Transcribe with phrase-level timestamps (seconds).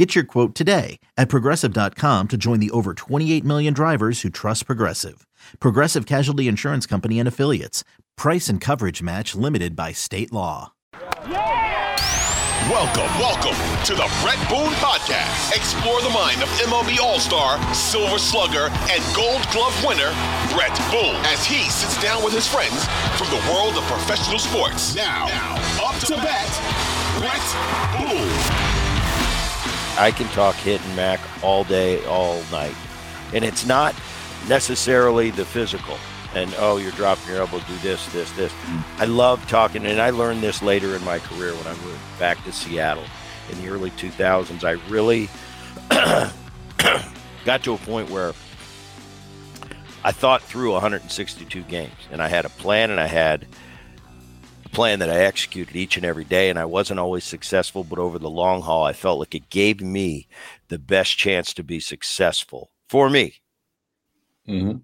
[0.00, 4.64] Get your quote today at progressive.com to join the over 28 million drivers who trust
[4.64, 5.26] Progressive.
[5.60, 7.84] Progressive Casualty Insurance Company and Affiliates.
[8.16, 10.72] Price and coverage match limited by state law.
[12.72, 13.52] Welcome, welcome
[13.84, 15.54] to the Bret Boone Podcast.
[15.54, 20.08] Explore the mind of MLB All Star, Silver Slugger, and Gold Glove winner,
[20.56, 22.86] Bret Boone, as he sits down with his friends
[23.20, 24.94] from the world of professional sports.
[24.94, 26.48] Now, now up to bat,
[27.20, 27.44] Bret
[28.08, 28.69] Boone.
[30.00, 32.74] I can talk hit and Mac all day, all night.
[33.34, 33.94] And it's not
[34.48, 35.98] necessarily the physical.
[36.34, 38.50] And oh, you're dropping your elbow, do this, this, this.
[38.96, 42.42] I love talking, and I learned this later in my career when I moved back
[42.44, 43.04] to Seattle
[43.50, 44.64] in the early 2000s.
[44.64, 45.28] I really
[47.44, 48.32] got to a point where
[50.02, 53.46] I thought through 162 games, and I had a plan, and I had
[54.70, 58.18] plan that I executed each and every day, and I wasn't always successful, but over
[58.18, 60.28] the long haul, I felt like it gave me
[60.68, 63.34] the best chance to be successful for me.
[64.48, 64.78] Mm-hmm.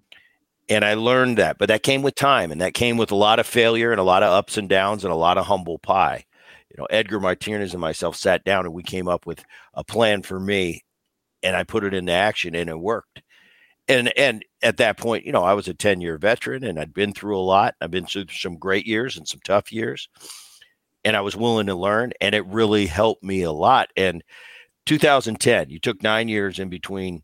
[0.69, 3.39] And I learned that, but that came with time and that came with a lot
[3.39, 6.25] of failure and a lot of ups and downs and a lot of humble pie.
[6.69, 9.43] You know, Edgar Martinez and myself sat down and we came up with
[9.73, 10.83] a plan for me
[11.41, 13.21] and I put it into action and it worked.
[13.87, 17.13] And and at that point, you know, I was a 10-year veteran and I'd been
[17.13, 17.75] through a lot.
[17.79, 20.09] I've been through some great years and some tough years.
[21.05, 23.89] And I was willing to learn and it really helped me a lot.
[23.95, 24.23] And
[24.87, 27.23] 2010, you took 9 years in between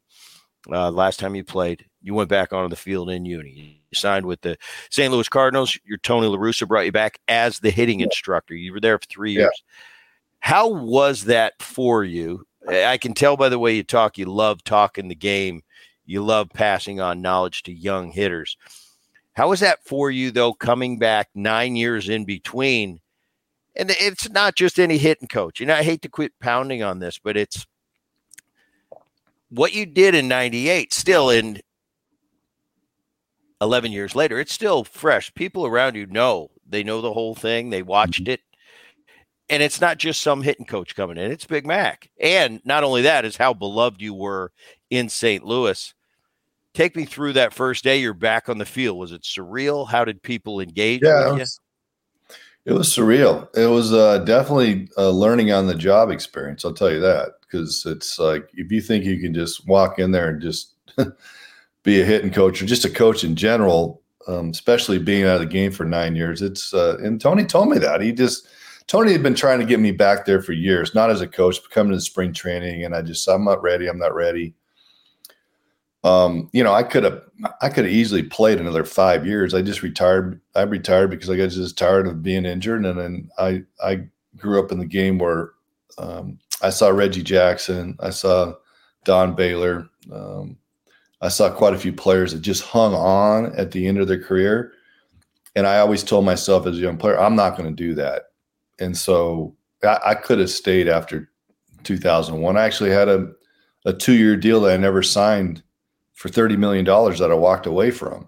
[0.72, 3.82] uh, last time you played you went back onto the field in uni.
[3.90, 4.58] You signed with the
[4.92, 5.12] St.
[5.12, 5.80] Louis Cardinals.
[5.86, 8.54] Your Tony La Russa brought you back as the hitting instructor.
[8.54, 9.52] You were there for three years.
[9.56, 9.74] Yeah.
[10.42, 12.46] How was that for you?
[12.68, 15.64] I can tell by the way you talk, you love talking the game.
[16.06, 18.58] You love passing on knowledge to young hitters.
[19.34, 23.00] How was that for you, though, coming back nine years in between?
[23.76, 25.60] And it's not just any hitting coach.
[25.60, 27.66] And I hate to quit pounding on this, but it's
[29.50, 31.60] what you did in 98 still in
[33.62, 35.34] 11 years later, it's still fresh.
[35.34, 38.34] People around you know, they know the whole thing, they watched mm-hmm.
[38.34, 38.42] it.
[39.50, 42.10] And it's not just some hitting coach coming in, it's Big Mac.
[42.20, 44.52] And not only that, is how beloved you were
[44.94, 45.44] in St.
[45.44, 45.94] Louis.
[46.76, 49.00] Take me through that first day you're back on the field.
[49.00, 49.88] Was it surreal?
[49.88, 51.60] How did people engage yeah, it was,
[52.66, 53.48] it was, surreal.
[53.58, 56.64] It was uh, definitely a learning on the job experience.
[56.64, 60.12] I'll tell you that because it's like if you think you can just walk in
[60.12, 60.74] there and just
[61.84, 65.42] be a hitting coach or just a coach in general, um, especially being out of
[65.42, 66.44] the game for nine years.
[66.44, 68.48] It's uh, and Tony told me that he just
[68.88, 71.62] Tony had been trying to get me back there for years, not as a coach,
[71.62, 73.88] but coming to spring training, and I just I'm not ready.
[73.88, 74.54] I'm not ready.
[76.04, 77.22] Um, you know, I could have
[77.62, 79.54] I could have easily played another five years.
[79.54, 80.42] I just retired.
[80.56, 84.60] I retired because I got just tired of being injured, and then I I grew
[84.60, 85.52] up in the game where
[85.98, 88.54] um, I saw Reggie Jackson, I saw
[89.06, 89.88] Don Baylor.
[90.12, 90.58] Um,
[91.22, 94.22] I saw quite a few players that just hung on at the end of their
[94.22, 94.74] career.
[95.56, 98.24] And I always told myself as a young player, I'm not going to do that.
[98.80, 101.30] And so I, I could have stayed after
[101.84, 102.58] 2001.
[102.58, 103.32] I actually had a,
[103.86, 105.64] a two year deal that I never signed
[106.14, 108.28] for $30 million that I walked away from.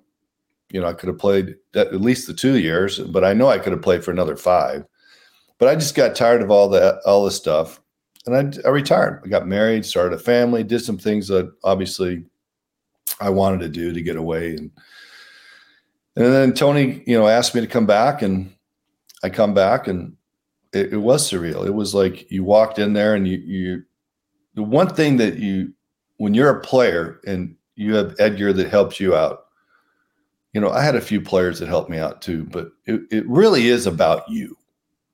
[0.69, 3.59] You know, I could have played at least the two years, but I know I
[3.59, 4.83] could have played for another five.
[5.57, 7.79] But I just got tired of all that, all this stuff.
[8.25, 9.21] And I, I retired.
[9.23, 12.25] I got married, started a family, did some things that obviously
[13.21, 14.55] I wanted to do to get away.
[14.55, 14.71] And
[16.17, 18.53] and then Tony, you know, asked me to come back, and
[19.23, 20.15] I come back, and
[20.71, 21.65] it, it was surreal.
[21.65, 23.83] It was like you walked in there, and you you
[24.55, 25.73] the one thing that you
[26.17, 29.45] when you're a player and you have Edgar that helps you out.
[30.53, 33.27] You know, I had a few players that helped me out too, but it, it
[33.27, 34.57] really is about you.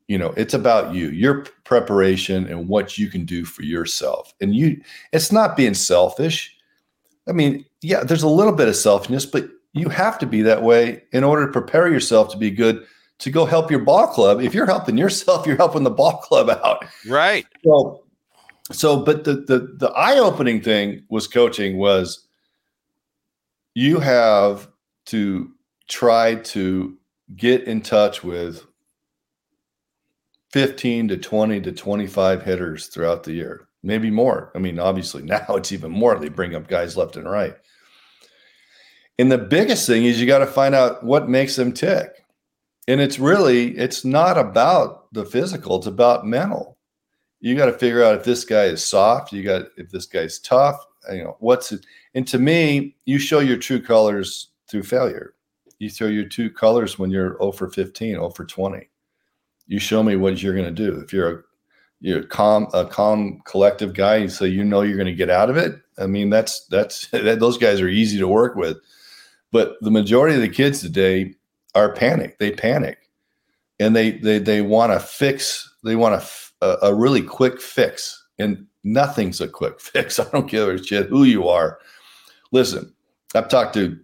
[0.08, 4.34] You know, it's about you, your preparation and what you can do for yourself.
[4.42, 4.82] And you,
[5.14, 6.56] it's not being selfish.
[7.28, 10.64] I mean, yeah, there's a little bit of selfishness, but you have to be that
[10.64, 12.86] way in order to prepare yourself to be good
[13.20, 14.42] to go help your ball club.
[14.42, 16.86] If you're helping yourself, you're helping the ball club out.
[17.08, 17.46] Right.
[17.64, 18.04] So,
[18.72, 22.28] so but the the the eye-opening thing was coaching was
[23.74, 24.70] you have
[25.08, 25.52] to
[25.88, 26.98] try to
[27.36, 28.66] get in touch with
[30.52, 34.52] 15 to 20 to 25 hitters throughout the year maybe more.
[34.56, 36.18] I mean, obviously now it's even more.
[36.18, 37.56] They bring up guys left and right.
[39.20, 42.10] And the biggest thing is you got to find out what makes them tick.
[42.88, 46.78] And it's really, it's not about the physical, it's about mental.
[47.40, 50.40] You got to figure out if this guy is soft, you got if this guy's
[50.40, 51.86] tough, you know, what's it.
[52.14, 55.34] And to me, you show your true colors through failure.
[55.80, 58.90] You throw your true colors when you're 0 for 15, 0 for 20.
[59.68, 61.00] You show me what you're going to do.
[61.00, 61.42] If you're a
[62.02, 65.58] you're calm, a calm, collective guy, so you know you're going to get out of
[65.58, 65.80] it.
[66.00, 68.78] I mean, that's that's that, those guys are easy to work with.
[69.52, 71.36] But the majority of the kids today
[71.76, 72.40] are panic.
[72.40, 72.98] They panic,
[73.80, 75.68] and they they they want to fix.
[75.84, 76.22] They want
[76.62, 80.20] a, a, really quick fix, and nothing's a quick fix.
[80.20, 81.80] I don't a shit who you are.
[82.52, 82.94] Listen,
[83.34, 83.98] I've talked to,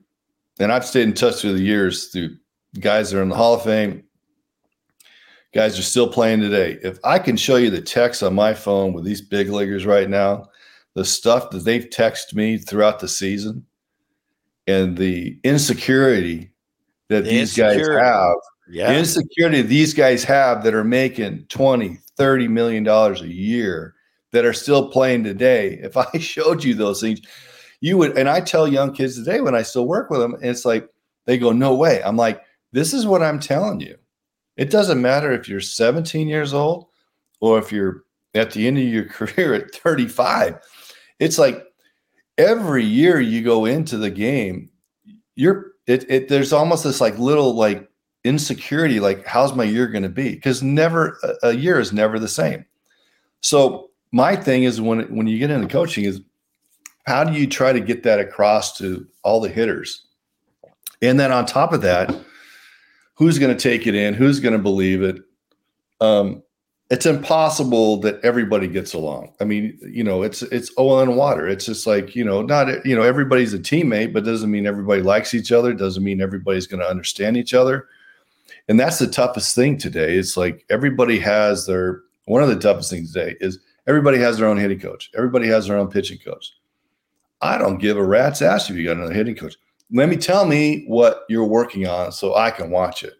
[0.59, 2.37] and I've stayed in touch through the years through
[2.79, 4.03] guys that are in the Hall of Fame.
[5.53, 6.77] Guys are still playing today.
[6.83, 10.09] If I can show you the text on my phone with these big leaguers right
[10.09, 10.49] now,
[10.93, 13.65] the stuff that they've texted me throughout the season,
[14.67, 16.51] and the insecurity
[17.09, 17.95] that the these insecurity.
[17.95, 18.35] guys have
[18.69, 18.91] yeah.
[18.91, 23.95] the insecurity these guys have that are making 20 30 million dollars a year
[24.31, 27.21] that are still playing today if i showed you those things
[27.81, 30.65] you would and i tell young kids today when i still work with them it's
[30.65, 30.89] like
[31.25, 32.41] they go no way i'm like
[32.71, 33.95] this is what i'm telling you
[34.55, 36.87] it doesn't matter if you're 17 years old
[37.39, 38.03] or if you're
[38.33, 40.59] at the end of your career at 35
[41.19, 41.67] it's like
[42.37, 44.69] every year you go into the game,
[45.35, 47.87] you're it, it there's almost this like little like
[48.23, 50.31] insecurity, like how's my year going to be?
[50.31, 52.65] Because never a, a year is never the same.
[53.41, 56.21] So my thing is when when you get into coaching is
[57.07, 60.05] how do you try to get that across to all the hitters?
[61.01, 62.13] And then on top of that,
[63.15, 64.13] who's going to take it in?
[64.13, 65.21] Who's going to believe it?
[66.01, 66.43] Um,
[66.89, 69.33] it's impossible that everybody gets along.
[69.39, 71.47] I mean, you know, it's it's oil and water.
[71.47, 75.01] It's just like you know, not you know, everybody's a teammate, but doesn't mean everybody
[75.01, 75.73] likes each other.
[75.73, 77.87] Doesn't mean everybody's going to understand each other.
[78.69, 80.15] And that's the toughest thing today.
[80.15, 84.47] It's like everybody has their one of the toughest things today is everybody has their
[84.47, 85.09] own hitting coach.
[85.15, 86.53] Everybody has their own pitching coach.
[87.41, 89.55] I don't give a rat's ass if you got another hitting coach.
[89.91, 93.13] Let me tell me what you're working on so I can watch it.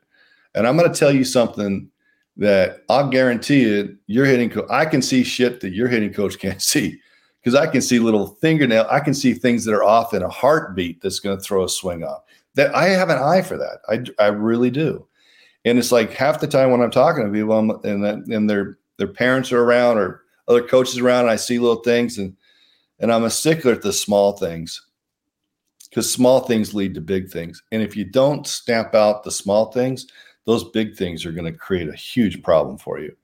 [0.55, 1.89] And I'm going to tell you something
[2.37, 6.39] that I'll guarantee you, your hitting coach, I can see shit that your hitting coach
[6.39, 6.99] can't see
[7.41, 10.29] because I can see little fingernail, I can see things that are off in a
[10.29, 12.23] heartbeat that's going to throw a swing off.
[12.55, 13.79] That I have an eye for that.
[13.87, 15.07] I, I really do.
[15.63, 18.77] And it's like half the time when I'm talking to people I'm, and and their
[18.97, 22.35] their parents are around or other coaches around, and I see little things and
[22.99, 24.81] and I'm a stickler at the small things
[25.89, 27.61] because small things lead to big things.
[27.71, 30.07] And if you don't stamp out the small things,
[30.45, 33.15] those big things are going to create a huge problem for you.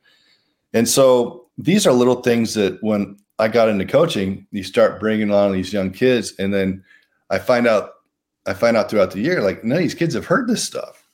[0.73, 5.31] And so these are little things that when I got into coaching, you start bringing
[5.31, 6.83] on these young kids, and then
[7.29, 7.91] I find out,
[8.45, 11.07] I find out throughout the year, like of these kids have heard this stuff.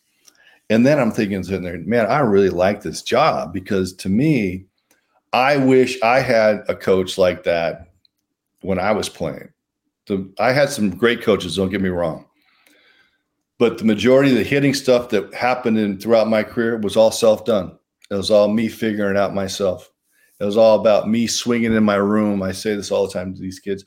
[0.70, 4.66] And then I'm thinking, sitting there, man, I really like this job because to me,
[5.34, 7.89] I wish I had a coach like that
[8.62, 9.50] when I was playing.
[10.08, 12.26] The, I had some great coaches, don't get me wrong.
[13.58, 17.12] But the majority of the hitting stuff that happened in throughout my career was all
[17.12, 17.78] self done.
[18.10, 19.92] It was all me figuring out myself.
[20.40, 22.42] It was all about me swinging in my room.
[22.42, 23.86] I say this all the time to these kids.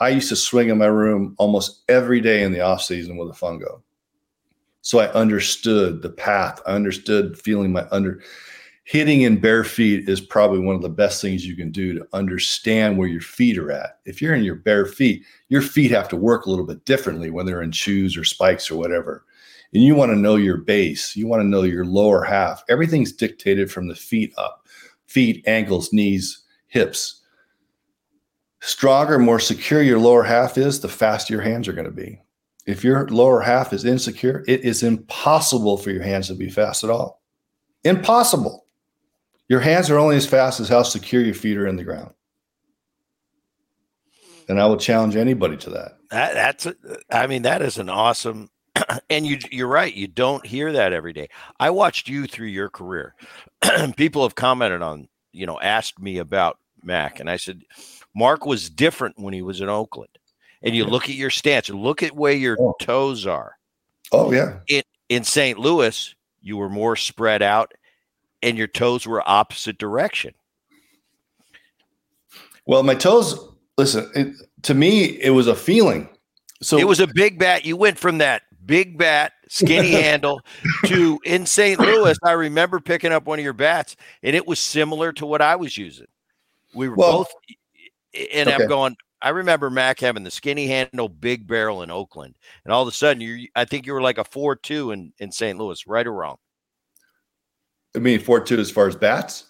[0.00, 3.28] I used to swing in my room almost every day in the off season with
[3.28, 3.82] a fungo.
[4.80, 6.60] So I understood the path.
[6.66, 8.22] I understood feeling my under
[8.90, 12.04] hitting in bare feet is probably one of the best things you can do to
[12.12, 14.00] understand where your feet are at.
[14.04, 17.30] If you're in your bare feet, your feet have to work a little bit differently
[17.30, 19.24] when they're in shoes or spikes or whatever.
[19.72, 22.64] And you want to know your base, you want to know your lower half.
[22.68, 24.66] Everything's dictated from the feet up
[25.06, 27.22] feet, ankles, knees, hips.
[28.60, 32.20] Stronger, more secure your lower half is, the faster your hands are going to be.
[32.66, 36.82] If your lower half is insecure, it is impossible for your hands to be fast
[36.82, 37.22] at all.
[37.84, 38.66] Impossible.
[39.50, 42.12] Your hands are only as fast as how secure your feet are in the ground.
[44.48, 45.98] And I will challenge anybody to that.
[46.10, 46.76] that that's, a,
[47.10, 48.48] I mean, that is an awesome,
[49.10, 49.92] and you, you're right.
[49.92, 51.30] You don't hear that every day.
[51.58, 53.16] I watched you through your career.
[53.96, 57.62] People have commented on, you know, asked me about Mac, and I said,
[58.14, 60.16] Mark was different when he was in Oakland.
[60.62, 62.76] And you look at your stance, look at where your oh.
[62.78, 63.56] toes are.
[64.12, 64.58] Oh yeah.
[64.68, 65.58] In in St.
[65.58, 67.72] Louis, you were more spread out
[68.42, 70.34] and your toes were opposite direction.
[72.66, 73.38] Well, my toes,
[73.78, 76.08] listen, it, to me, it was a feeling.
[76.62, 77.64] So it was a big bat.
[77.64, 80.40] You went from that big bat, skinny handle
[80.84, 81.80] to in St.
[81.80, 82.16] Louis.
[82.22, 85.56] I remember picking up one of your bats, and it was similar to what I
[85.56, 86.06] was using.
[86.74, 87.34] We were well, both,
[88.32, 88.62] and okay.
[88.62, 92.82] I'm going, I remember Mac having the skinny handle, big barrel in Oakland, and all
[92.82, 95.58] of a sudden you I think you were like a four two in in St.
[95.58, 96.36] Louis, right or wrong?
[97.94, 99.46] I mean, four two as far as bats.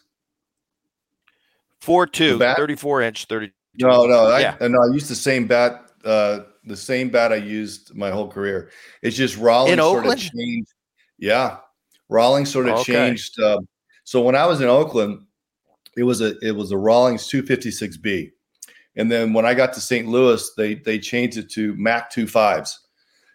[1.81, 2.57] Four two, bat?
[2.59, 3.53] 34 inch, 30.
[3.77, 4.57] No, no, yeah.
[4.61, 8.29] I, no, I used the same bat, uh, the same bat I used my whole
[8.29, 8.71] career.
[9.03, 10.21] It's just Rawlings in sort Oakland?
[10.21, 10.73] of changed.
[11.19, 11.59] Yeah,
[12.09, 12.93] Rawlings sort of Okay.
[12.93, 13.41] changed.
[13.41, 13.59] Uh,
[14.05, 15.25] so when I was in Oakland,
[15.97, 18.31] it was a it was a Rawlings 256B,
[18.97, 20.07] and then when I got to St.
[20.09, 22.75] Louis, they they changed it to Mac 25s.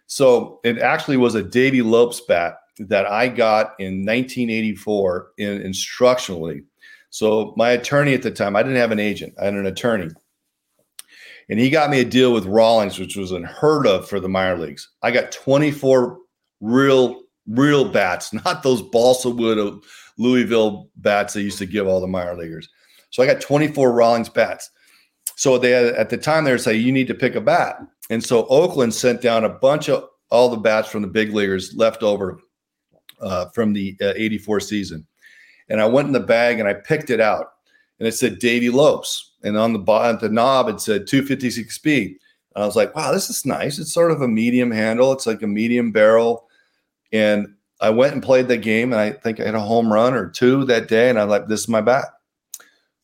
[0.06, 6.64] So it actually was a Davey Lopes bat that I got in 1984 in instructionally.
[7.10, 10.10] So my attorney at the time, I didn't have an agent, I had an attorney.
[11.48, 14.58] And he got me a deal with Rawlings, which was unheard of for the minor
[14.58, 14.88] leagues.
[15.02, 16.18] I got 24
[16.60, 19.84] real, real bats, not those balsa wood of
[20.18, 22.68] Louisville bats they used to give all the minor leaguers.
[23.10, 24.70] So I got 24 Rawlings bats.
[25.36, 27.78] So they had, at the time they were saying you need to pick a bat,
[28.08, 31.74] and so Oakland sent down a bunch of all the bats from the big leaguers
[31.74, 32.40] left over
[33.20, 35.06] uh, from the uh, '84 season,
[35.68, 37.54] and I went in the bag and I picked it out,
[37.98, 42.16] and it said Davey Lopes, and on the bottom the knob it said 256B.
[42.54, 43.78] And I was like, wow, this is nice.
[43.78, 45.12] It's sort of a medium handle.
[45.12, 46.48] It's like a medium barrel,
[47.12, 50.14] and I went and played the game, and I think I had a home run
[50.14, 52.06] or two that day, and I'm like, this is my bat.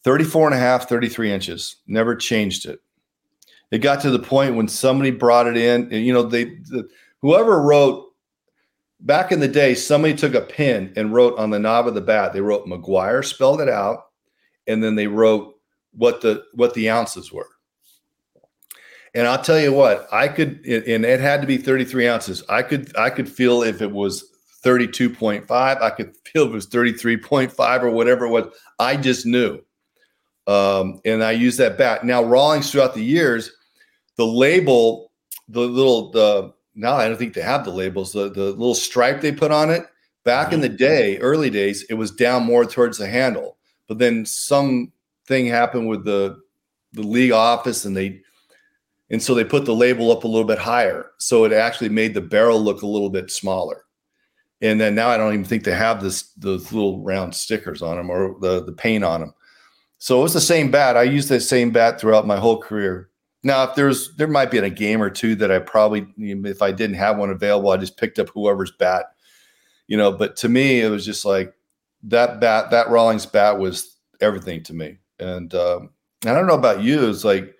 [0.05, 1.77] 34 and a half, 33 inches.
[1.87, 2.81] Never changed it.
[3.71, 6.89] It got to the point when somebody brought it in, and you know, they the,
[7.21, 8.12] whoever wrote
[9.03, 12.01] back in the day, somebody took a pen and wrote on the knob of the
[12.01, 14.07] bat, they wrote McGwire, spelled it out,
[14.67, 15.55] and then they wrote
[15.93, 17.49] what the what the ounces were.
[19.15, 22.43] And I'll tell you what, I could, and it had to be 33 ounces.
[22.49, 24.25] I could, I could feel if it was
[24.65, 28.47] 32.5, I could feel if it was 33.5 or whatever it was.
[28.79, 29.61] I just knew.
[30.47, 32.07] Um, and I used that bat.
[32.07, 33.53] Now, Rawlings throughout the years,
[34.17, 35.13] the label,
[35.47, 39.21] the little, the now I don't think they have the labels, the, the little stripe
[39.21, 39.87] they put on it.
[40.25, 40.63] Back in mm-hmm.
[40.63, 43.59] the day, early days, it was down more towards the handle.
[43.89, 46.41] But then something happened with the
[46.95, 48.21] the league office and they
[49.11, 51.11] and so they put the label up a little bit higher.
[51.19, 53.85] So it actually made the barrel look a little bit smaller.
[54.63, 57.97] And then now I don't even think they have this those little round stickers on
[57.97, 59.35] them or the, the paint on them.
[59.99, 60.97] So it was the same bat.
[60.97, 63.11] I used the same bat throughout my whole career.
[63.45, 66.71] Now, if there's there might be a game or two that I probably if I
[66.71, 69.07] didn't have one available, I just picked up whoever's bat,
[69.89, 70.13] you know.
[70.13, 71.53] But to me, it was just like
[72.05, 74.99] that bat, that Rawlings bat was everything to me.
[75.19, 75.91] And um,
[76.25, 77.09] I don't know about you.
[77.09, 77.55] It's like,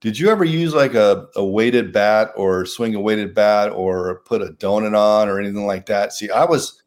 [0.00, 4.20] did you ever use like a, a weighted bat or swing a weighted bat or
[4.24, 6.12] put a donut on or anything like that?
[6.12, 6.82] See, I was,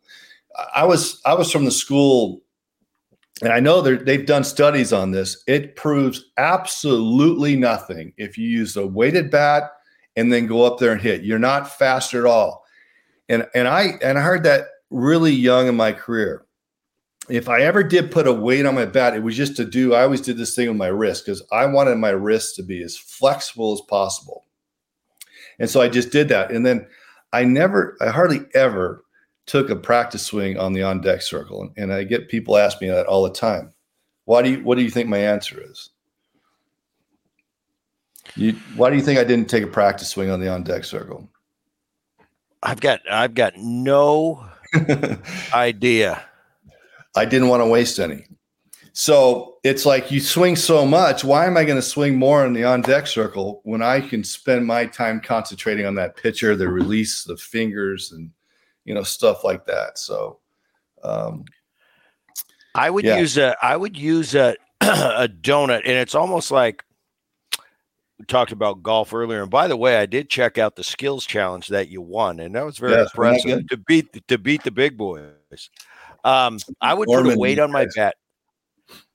[0.74, 2.42] I was, I was from the school,
[3.42, 5.44] and I know they've done studies on this.
[5.48, 9.72] It proves absolutely nothing if you use a weighted bat
[10.16, 11.24] and then go up there and hit.
[11.24, 12.64] You're not faster at all.
[13.28, 16.46] And and I and I heard that really young in my career
[17.30, 19.94] if I ever did put a weight on my bat, it was just to do.
[19.94, 22.84] I always did this thing with my wrist because I wanted my wrist to be
[22.84, 24.46] as flexible as possible,
[25.60, 26.52] and so I just did that.
[26.52, 26.88] And then
[27.34, 29.04] I never, I hardly ever
[29.46, 32.82] took a practice swing on the on deck circle, and, and I get people ask
[32.82, 33.74] me that all the time.
[34.26, 34.64] Why do you?
[34.64, 35.90] What do you think my answer is?
[38.36, 40.84] You, why do you think I didn't take a practice swing on the on deck
[40.84, 41.30] circle?
[42.64, 44.44] I've got I've got no
[45.54, 46.24] idea.
[47.16, 48.26] I didn't want to waste any.
[48.98, 51.24] So it's like you swing so much.
[51.24, 54.24] Why am I going to swing more in the on deck circle when I can
[54.24, 58.32] spend my time concentrating on that pitcher, the release, the fingers, and
[58.86, 59.98] you know stuff like that.
[59.98, 60.40] So,
[61.04, 61.46] um,
[62.74, 63.18] I would Yeah.
[63.20, 66.84] use a I would use a a donut, and it's almost like
[68.20, 69.42] we talked about golf earlier.
[69.42, 72.56] And by the way, I did check out the skills challenge that you won, and
[72.56, 75.70] that was very wasn't impressive to beat to beat the big boys.
[76.24, 78.16] Um, I would put a weight on my bat.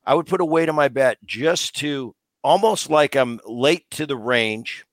[0.07, 4.07] I would put a weight on my bat just to almost like I'm late to
[4.07, 4.85] the range.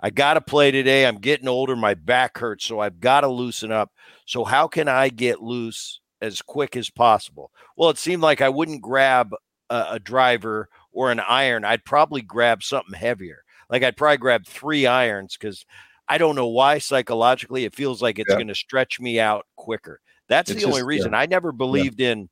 [0.00, 1.06] I got to play today.
[1.06, 1.76] I'm getting older.
[1.76, 3.92] My back hurts, so I've got to loosen up.
[4.24, 7.50] So how can I get loose as quick as possible?
[7.76, 9.34] Well, it seemed like I wouldn't grab
[9.70, 11.64] a, a driver or an iron.
[11.64, 13.42] I'd probably grab something heavier.
[13.70, 15.64] Like I'd probably grab three irons because
[16.08, 18.36] I don't know why psychologically it feels like it's Yeah.
[18.36, 20.00] going to stretch me out quicker.
[20.28, 22.28] That's It's the only just- reason I never believed in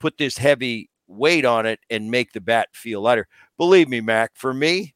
[0.00, 3.28] put this heavy weight on it and make the bat feel lighter.
[3.58, 4.94] Believe me, Mac, for me,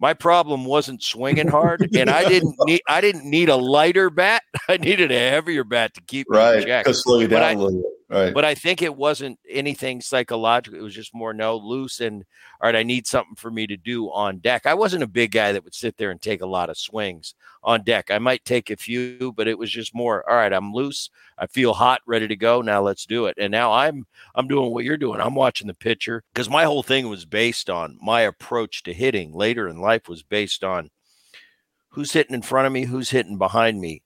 [0.00, 4.42] my problem wasn't swinging hard, and I didn't need I didn't need a lighter bat.
[4.68, 7.92] I needed a heavier bat to keep right, to slow you down I- a little.
[8.10, 8.32] Right.
[8.32, 10.78] But I think it wasn't anything psychological.
[10.78, 12.24] It was just more no loose and
[12.60, 14.64] all right, I need something for me to do on deck.
[14.64, 17.34] I wasn't a big guy that would sit there and take a lot of swings
[17.62, 18.10] on deck.
[18.10, 21.10] I might take a few, but it was just more all right, I'm loose.
[21.36, 22.62] I feel hot, ready to go.
[22.62, 23.36] Now let's do it.
[23.38, 25.20] And now I'm I'm doing what you're doing.
[25.20, 29.34] I'm watching the pitcher because my whole thing was based on my approach to hitting
[29.34, 30.88] later in life was based on
[31.90, 34.02] who's hitting in front of me, who's hitting behind me,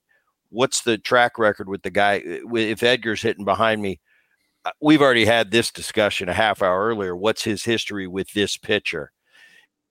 [0.53, 2.19] what's the track record with the guy?
[2.19, 3.99] Uh, if Edgar's hitting behind me,
[4.65, 7.15] uh, we've already had this discussion a half hour earlier.
[7.15, 9.11] What's his history with this pitcher?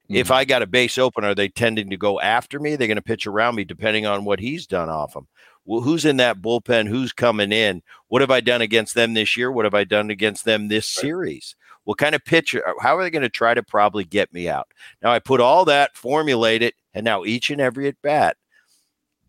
[0.04, 0.16] Mm-hmm.
[0.16, 2.76] If I got a base open, are they tending to go after me?
[2.76, 5.28] They're going to pitch around me depending on what he's done off them.
[5.64, 6.88] Well, who's in that bullpen?
[6.88, 7.82] Who's coming in?
[8.08, 9.52] What have I done against them this year?
[9.52, 11.02] What have I done against them this right.
[11.02, 11.54] series?
[11.84, 12.66] What kind of pitcher?
[12.66, 14.68] Uh, how are they going to try to probably get me out?
[15.02, 18.36] Now I put all that, formulate it, and now each and every at bat,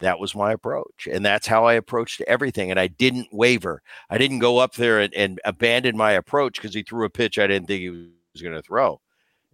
[0.03, 3.81] that was my approach and that's how i approached everything and i didn't waver.
[4.09, 7.39] I didn't go up there and, and abandon my approach because he threw a pitch
[7.39, 9.01] i didn't think he was going to throw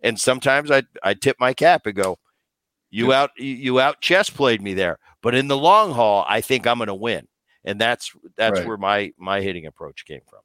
[0.02, 2.18] and sometimes i i tip my cap and go
[2.92, 6.66] you out you out chess played me there but in the long haul i think
[6.66, 7.28] i'm going to win
[7.64, 8.68] and that's that's right.
[8.68, 10.40] where my my hitting approach came from.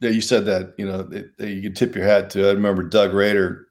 [0.00, 3.12] Yeah you said that you know you could tip your hat to i remember doug
[3.12, 3.66] rader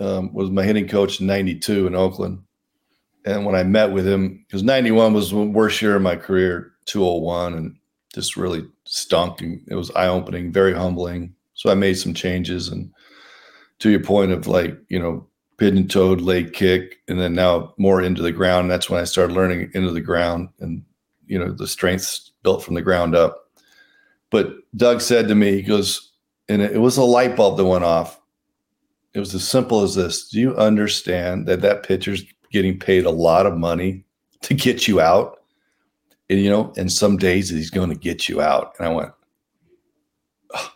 [0.00, 2.42] um, was my hitting coach in 92 in oakland
[3.24, 6.72] and when I met with him, because 91 was the worst year of my career,
[6.86, 7.76] 201, and
[8.14, 9.40] just really stunk.
[9.40, 11.34] And it was eye opening, very humbling.
[11.54, 12.68] So I made some changes.
[12.68, 12.90] And
[13.78, 15.26] to your point of like, you know,
[15.56, 18.70] pigeon toed, leg kick, and then now more into the ground.
[18.70, 20.82] That's when I started learning into the ground and,
[21.26, 23.50] you know, the strengths built from the ground up.
[24.30, 26.10] But Doug said to me, he goes,
[26.48, 28.18] and it was a light bulb that went off.
[29.14, 30.28] It was as simple as this.
[30.28, 34.04] Do you understand that that pitcher's getting paid a lot of money
[34.42, 35.40] to get you out.
[36.30, 38.74] And, you know, and some days he's going to get you out.
[38.78, 39.12] And I went,
[40.54, 40.72] oh,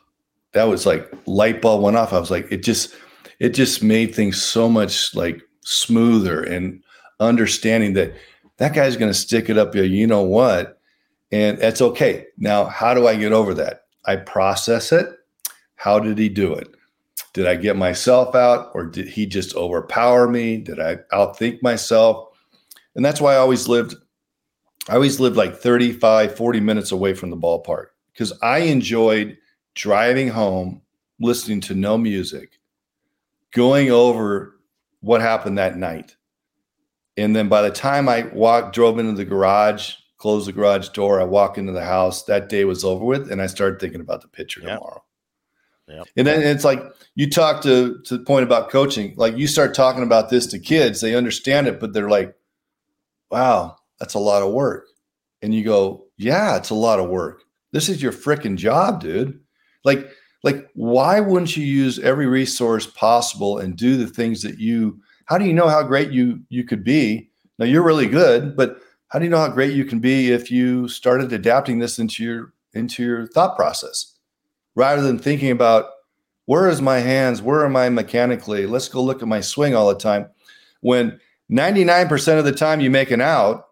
[0.52, 2.12] that was like light bulb went off.
[2.12, 2.94] I was like, it just,
[3.38, 6.82] it just made things so much like smoother and
[7.20, 8.14] understanding that
[8.58, 9.82] that guy's going to stick it up you.
[9.82, 10.80] You know what?
[11.32, 12.26] And that's okay.
[12.38, 13.82] Now, how do I get over that?
[14.04, 15.08] I process it.
[15.74, 16.68] How did he do it?
[17.36, 20.56] Did I get myself out or did he just overpower me?
[20.56, 22.28] Did I outthink myself?
[22.94, 23.94] And that's why I always lived,
[24.88, 29.36] I always lived like 35, 40 minutes away from the ballpark because I enjoyed
[29.74, 30.80] driving home,
[31.20, 32.58] listening to no music,
[33.52, 34.58] going over
[35.00, 36.16] what happened that night.
[37.18, 41.20] And then by the time I walked, drove into the garage, closed the garage door,
[41.20, 43.30] I walk into the house, that day was over with.
[43.30, 45.02] And I started thinking about the pitcher tomorrow.
[45.88, 46.08] Yep.
[46.16, 46.82] And then it's like
[47.14, 50.58] you talk to to the point about coaching, like you start talking about this to
[50.58, 52.34] kids, they understand it, but they're like,
[53.30, 54.86] "Wow, that's a lot of work."
[55.42, 57.42] And you go, "Yeah, it's a lot of work.
[57.72, 59.40] This is your freaking job, dude."
[59.84, 60.10] Like
[60.44, 65.38] like why wouldn't you use every resource possible and do the things that you how
[65.38, 67.30] do you know how great you you could be?
[67.58, 70.50] Now you're really good, but how do you know how great you can be if
[70.50, 74.15] you started adapting this into your into your thought process?
[74.76, 75.86] Rather than thinking about
[76.44, 78.66] where is my hands, where am I mechanically?
[78.66, 80.28] Let's go look at my swing all the time.
[80.80, 81.18] When
[81.50, 83.64] 99% of the time you make an out,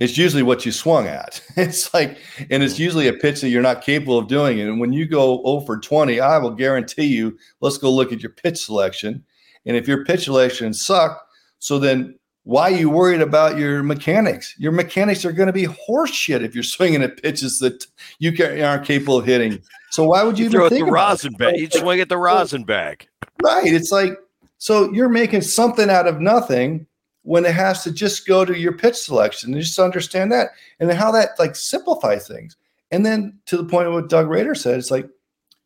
[0.00, 1.42] it's usually what you swung at.
[1.56, 2.18] It's like,
[2.50, 4.60] and it's usually a pitch that you're not capable of doing.
[4.60, 8.22] And when you go 0 for 20, I will guarantee you, let's go look at
[8.22, 9.24] your pitch selection.
[9.66, 11.26] And if your pitch selection suck,
[11.58, 12.17] so then
[12.48, 14.54] why are you worried about your mechanics?
[14.56, 17.86] Your mechanics are going to be horseshit if you're swinging at pitches that
[18.20, 18.32] you
[18.64, 19.62] aren't capable of hitting.
[19.90, 21.58] So why would you, you throw at the rosin bag?
[21.58, 23.06] You swing at the rosin bag,
[23.42, 23.66] right?
[23.66, 24.18] It's like
[24.56, 26.86] so you're making something out of nothing
[27.20, 29.52] when it has to just go to your pitch selection.
[29.52, 30.48] Just understand that
[30.80, 32.56] and how that like simplifies things.
[32.90, 35.06] And then to the point of what Doug Rader said, it's like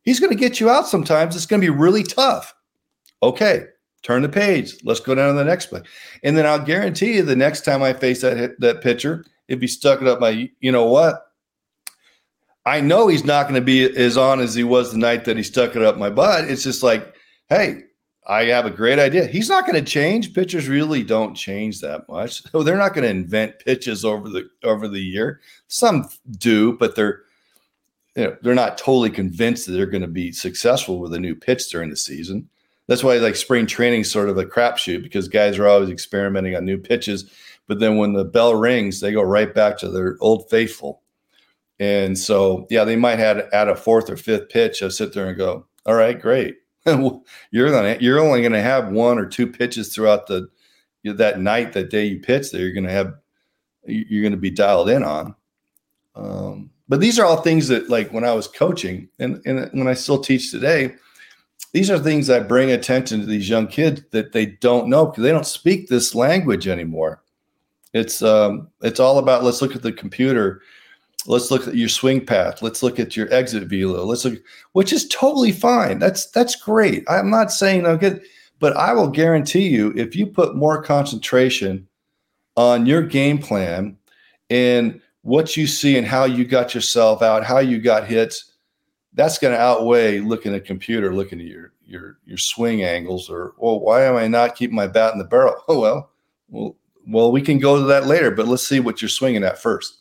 [0.02, 1.36] he's going to get you out sometimes.
[1.36, 2.56] It's going to be really tough.
[3.22, 3.66] Okay,
[4.02, 4.74] turn the page.
[4.84, 5.82] Let's go down to the next play.
[6.22, 9.66] And then I'll guarantee you the next time I face that that pitcher, if he
[9.66, 11.26] stuck it up my, you know what?
[12.64, 15.36] I know he's not going to be as on as he was the night that
[15.36, 16.44] he stuck it up my butt.
[16.44, 17.14] It's just like,
[17.48, 17.82] hey,
[18.26, 19.26] I have a great idea.
[19.26, 20.32] He's not going to change.
[20.32, 22.42] Pitchers really don't change that much.
[22.50, 25.40] So they're not going to invent pitches over the over the year.
[25.68, 27.22] Some do, but they're
[28.14, 31.34] you know, they're not totally convinced that they're going to be successful with a new
[31.34, 32.48] pitch during the season
[32.88, 36.56] that's why like spring training is sort of a crapshoot because guys are always experimenting
[36.56, 37.30] on new pitches.
[37.68, 41.02] But then when the bell rings, they go right back to their old faithful.
[41.78, 44.82] And so, yeah, they might have add a fourth or fifth pitch.
[44.82, 46.56] I sit there and go, all right, great.
[46.86, 50.48] you're gonna you're only going to have one or two pitches throughout the
[51.04, 53.14] that night, that day you pitch that you're going to have
[53.86, 55.34] you're going to be dialed in on.
[56.14, 59.88] Um, But these are all things that, like when I was coaching and, and when
[59.88, 60.94] I still teach today,
[61.72, 65.22] these are things that bring attention to these young kids that they don't know because
[65.22, 67.22] they don't speak this language anymore.
[67.94, 70.62] It's um, it's all about let's look at the computer,
[71.26, 74.38] let's look at your swing path, let's look at your exit velo, let's look,
[74.72, 75.98] which is totally fine.
[75.98, 77.04] That's that's great.
[77.08, 78.22] I'm not saying I'm good,
[78.58, 81.86] but I will guarantee you if you put more concentration
[82.56, 83.96] on your game plan
[84.50, 88.51] and what you see and how you got yourself out, how you got hits,
[89.14, 93.28] that's going to outweigh looking at a computer, looking at your your your swing angles,
[93.28, 95.56] or well, why am I not keeping my bat in the barrel?
[95.68, 96.10] Oh well,
[96.48, 99.58] well, well, we can go to that later, but let's see what you're swinging at
[99.58, 99.98] first.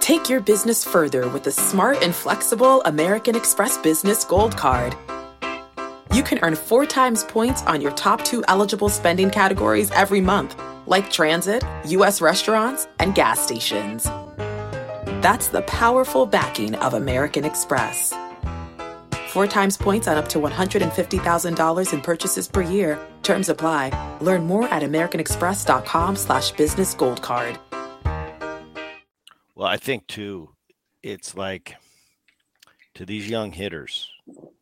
[0.00, 4.96] Take your business further with the smart and flexible American Express Business Gold Card.
[6.12, 10.56] You can earn four times points on your top two eligible spending categories every month
[10.90, 12.20] like transit, U.S.
[12.20, 14.06] restaurants, and gas stations.
[15.20, 18.14] That's the powerful backing of American Express.
[19.28, 22.98] Four times points on up to $150,000 in purchases per year.
[23.22, 24.16] Terms apply.
[24.22, 27.58] Learn more at americanexpress.com slash business gold card.
[29.54, 30.54] Well, I think too,
[31.02, 31.76] it's like
[32.94, 34.08] to these young hitters,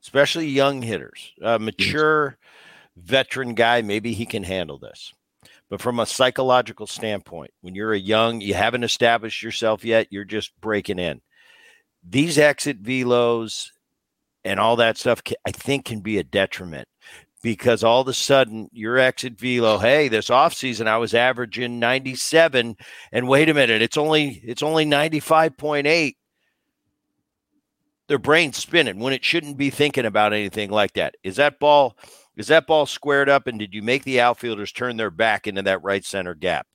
[0.02, 2.36] especially young hitters, a mature
[2.96, 5.14] veteran guy, maybe he can handle this.
[5.70, 10.24] But from a psychological standpoint, when you're a young, you haven't established yourself yet, you're
[10.24, 11.20] just breaking in.
[12.02, 13.68] These exit velos
[14.44, 16.88] and all that stuff, I think, can be a detriment
[17.42, 22.76] because all of a sudden your exit velo, hey, this offseason I was averaging 97,
[23.12, 26.14] and wait a minute, it's only it's only 95.8.
[28.08, 31.14] Their brain's spinning when it shouldn't be thinking about anything like that.
[31.22, 31.96] Is that ball
[32.38, 35.60] is that ball squared up and did you make the outfielders turn their back into
[35.62, 36.68] that right center gap?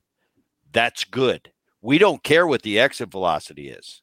[0.70, 1.50] That's good.
[1.80, 4.02] We don't care what the exit velocity is.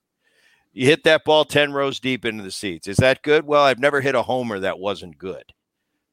[0.74, 2.88] You hit that ball 10 rows deep into the seats.
[2.88, 3.46] Is that good?
[3.46, 5.44] Well, I've never hit a homer that wasn't good.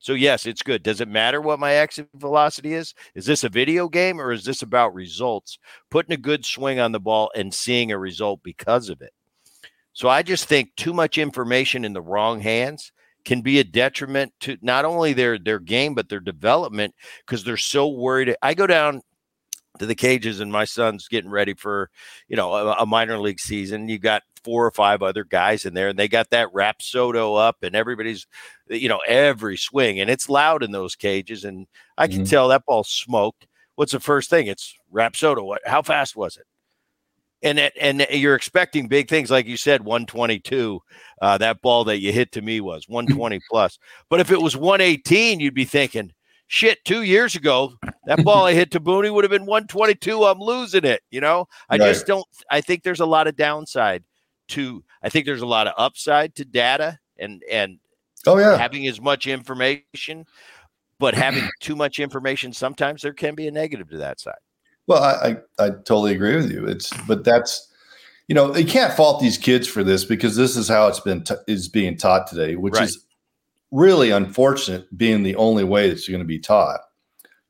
[0.00, 0.82] So, yes, it's good.
[0.82, 2.92] Does it matter what my exit velocity is?
[3.14, 5.58] Is this a video game or is this about results?
[5.90, 9.12] Putting a good swing on the ball and seeing a result because of it.
[9.94, 12.92] So, I just think too much information in the wrong hands
[13.24, 16.94] can be a detriment to not only their their game but their development
[17.26, 18.34] because they're so worried.
[18.42, 19.02] I go down
[19.78, 21.90] to the cages and my son's getting ready for
[22.28, 25.74] you know a, a, minor league season you got four or five other guys in
[25.74, 28.26] there and they got that rapsodo up and everybody's
[28.68, 32.24] you know every swing and it's loud in those cages and i can mm-hmm.
[32.24, 36.46] tell that ball smoked what's the first thing it's rapsodo what how fast was it
[37.42, 40.80] and and you're expecting big things, like you said, 122.
[41.20, 43.78] Uh, that ball that you hit to me was 120 plus.
[44.08, 46.12] But if it was 118, you'd be thinking,
[46.46, 46.84] shit.
[46.84, 47.74] Two years ago,
[48.06, 50.24] that ball I hit to Booney would have been 122.
[50.24, 51.02] I'm losing it.
[51.10, 51.88] You know, I right.
[51.88, 52.26] just don't.
[52.50, 54.02] I think there's a lot of downside
[54.48, 54.82] to.
[55.02, 57.78] I think there's a lot of upside to data and and
[58.26, 60.26] oh yeah, having as much information.
[61.00, 64.34] But having too much information, sometimes there can be a negative to that side.
[64.88, 66.66] Well, I, I, I totally agree with you.
[66.66, 67.70] It's but that's
[68.26, 71.22] you know you can't fault these kids for this because this is how it's been
[71.22, 72.84] t- is being taught today, which right.
[72.84, 73.04] is
[73.70, 76.80] really unfortunate, being the only way that's going to be taught.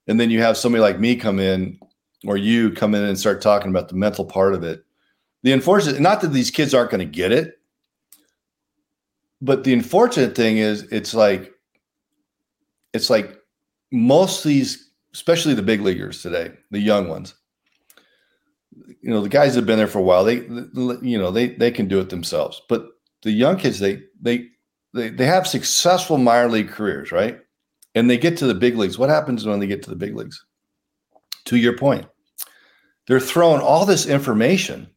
[0.09, 1.79] And then you have somebody like me come in,
[2.27, 4.85] or you come in and start talking about the mental part of it.
[5.45, 7.61] The unfortunate, not that these kids aren't going to get it,
[9.41, 11.53] but the unfortunate thing is, it's like,
[12.93, 13.39] it's like
[13.93, 17.35] most of these especially the big leaguers today, the young ones.
[19.01, 20.37] You know, the guys that have been there for a while, they,
[21.03, 22.63] you know, they they can do it themselves.
[22.69, 22.87] But
[23.23, 24.49] the young kids, they they
[24.95, 27.39] they they have successful minor league careers, right?
[27.95, 28.99] And they get to the big leagues.
[28.99, 30.45] What happens when they get to the big leagues?
[31.47, 32.07] To your point,
[33.07, 34.89] they're throwing all this information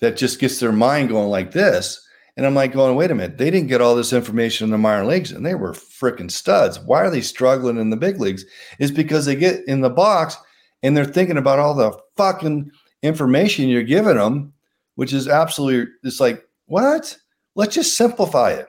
[0.00, 2.03] that just gets their mind going like this
[2.36, 4.78] and I'm like going, wait a minute, they didn't get all this information in the
[4.78, 6.80] minor leagues and they were freaking studs.
[6.80, 8.44] Why are they struggling in the big leagues?
[8.78, 10.36] Is because they get in the box
[10.82, 12.70] and they're thinking about all the fucking
[13.02, 14.52] information you're giving them,
[14.96, 17.16] which is absolutely, it's like, what?
[17.54, 18.68] Let's just simplify it.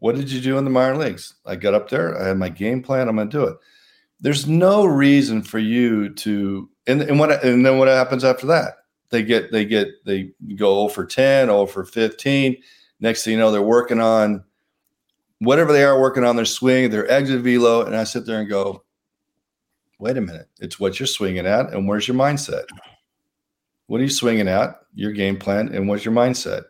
[0.00, 1.34] What did you do in the minor leagues?
[1.46, 3.56] I got up there, I had my game plan, I'm going to do it.
[4.20, 8.74] There's no reason for you to, and, and what, and then what happens after that?
[9.10, 12.56] They get, they get, they go oh for 10, 0 for 15
[13.00, 14.44] Next thing you know, they're working on
[15.40, 17.82] whatever they are working on their swing, their exit velo.
[17.82, 18.84] And I sit there and go,
[19.98, 21.72] wait a minute, it's what you're swinging at.
[21.72, 22.64] And where's your mindset?
[23.86, 24.76] What are you swinging at?
[24.94, 25.74] Your game plan.
[25.74, 26.64] And what's your mindset?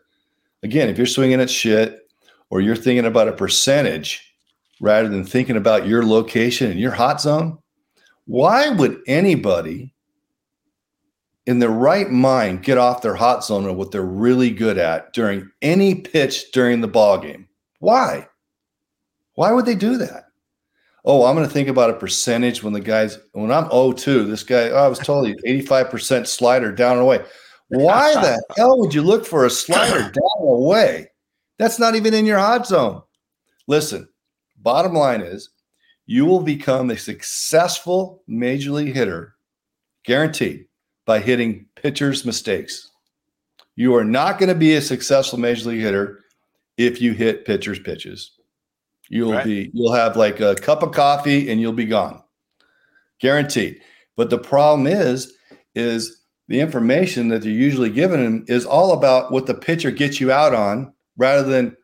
[0.63, 2.07] Again, if you're swinging at shit
[2.49, 4.33] or you're thinking about a percentage
[4.79, 7.57] rather than thinking about your location and your hot zone,
[8.25, 9.93] why would anybody
[11.49, 15.11] in their right mind get off their hot zone of what they're really good at
[15.13, 17.47] during any pitch during the ball game?
[17.79, 18.27] Why?
[19.33, 20.25] Why would they do that?
[21.03, 24.43] Oh, I'm going to think about a percentage when the guys when I'm 0-2, this
[24.43, 27.25] guy, oh, I was told you 85% slider down and away.
[27.69, 31.07] Why the hell would you look for a slider down and away?
[31.57, 33.01] That's not even in your hot zone.
[33.65, 34.07] Listen,
[34.61, 35.49] bottom line is
[36.05, 39.33] you will become a successful major league hitter,
[40.05, 40.67] guaranteed,
[41.09, 42.91] by hitting pitchers' mistakes.
[43.75, 46.19] You are not going to be a successful major league hitter
[46.77, 48.29] if you hit pitchers' pitches.
[49.09, 49.43] You'll right.
[49.43, 52.21] be you'll have like a cup of coffee and you'll be gone.
[53.19, 53.81] Guaranteed.
[54.17, 55.33] But the problem is
[55.73, 60.19] is the information that they're usually giving them is all about what the pitcher gets
[60.19, 61.75] you out on rather than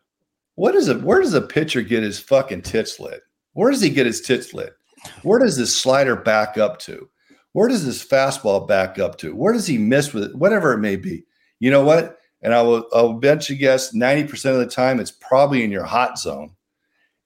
[0.54, 3.22] what is it where does a pitcher get his fucking tits lit?
[3.54, 4.76] Where does he get his tits lit?
[5.24, 7.10] Where does this slider back up to?
[7.56, 9.34] Where does this fastball back up to?
[9.34, 10.36] Where does he miss with it?
[10.36, 11.24] Whatever it may be.
[11.62, 12.18] You know what?
[12.42, 15.86] And I will I'll bet you guess 90% of the time it's probably in your
[15.86, 16.52] hot zone.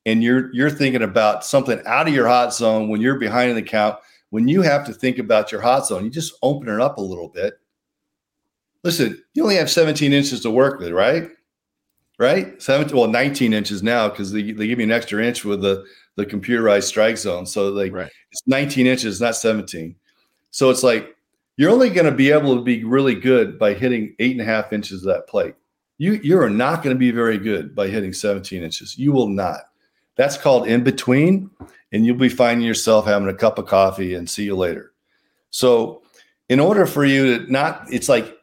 [0.06, 3.56] And you're you're thinking about something out of your hot zone when you're behind in
[3.56, 3.98] the count.
[4.30, 7.02] When you have to think about your hot zone, you just open it up a
[7.02, 7.56] little bit.
[8.84, 11.32] Listen, you only have 17 inches to work with, right?
[12.20, 12.62] Right?
[12.62, 15.84] 17, well, 19 inches now because they, they give you an extra inch with the
[16.18, 17.48] the computerized strike zone.
[17.48, 18.12] So like right.
[18.32, 19.96] it's 19 inches, not 17.
[20.52, 21.16] So it's like
[21.58, 24.46] you're only going to be able to be really good by hitting eight and a
[24.46, 25.56] half inches of that plate.
[25.98, 28.98] You you are not going to be very good by hitting 17 inches.
[28.98, 29.62] You will not.
[30.16, 31.50] That's called in between,
[31.92, 34.94] and you'll be finding yourself having a cup of coffee and see you later.
[35.50, 36.04] So,
[36.50, 38.38] in order for you to not, it's like,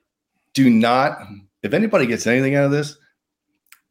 [0.54, 1.18] do not.
[1.62, 2.96] If anybody gets anything out of this,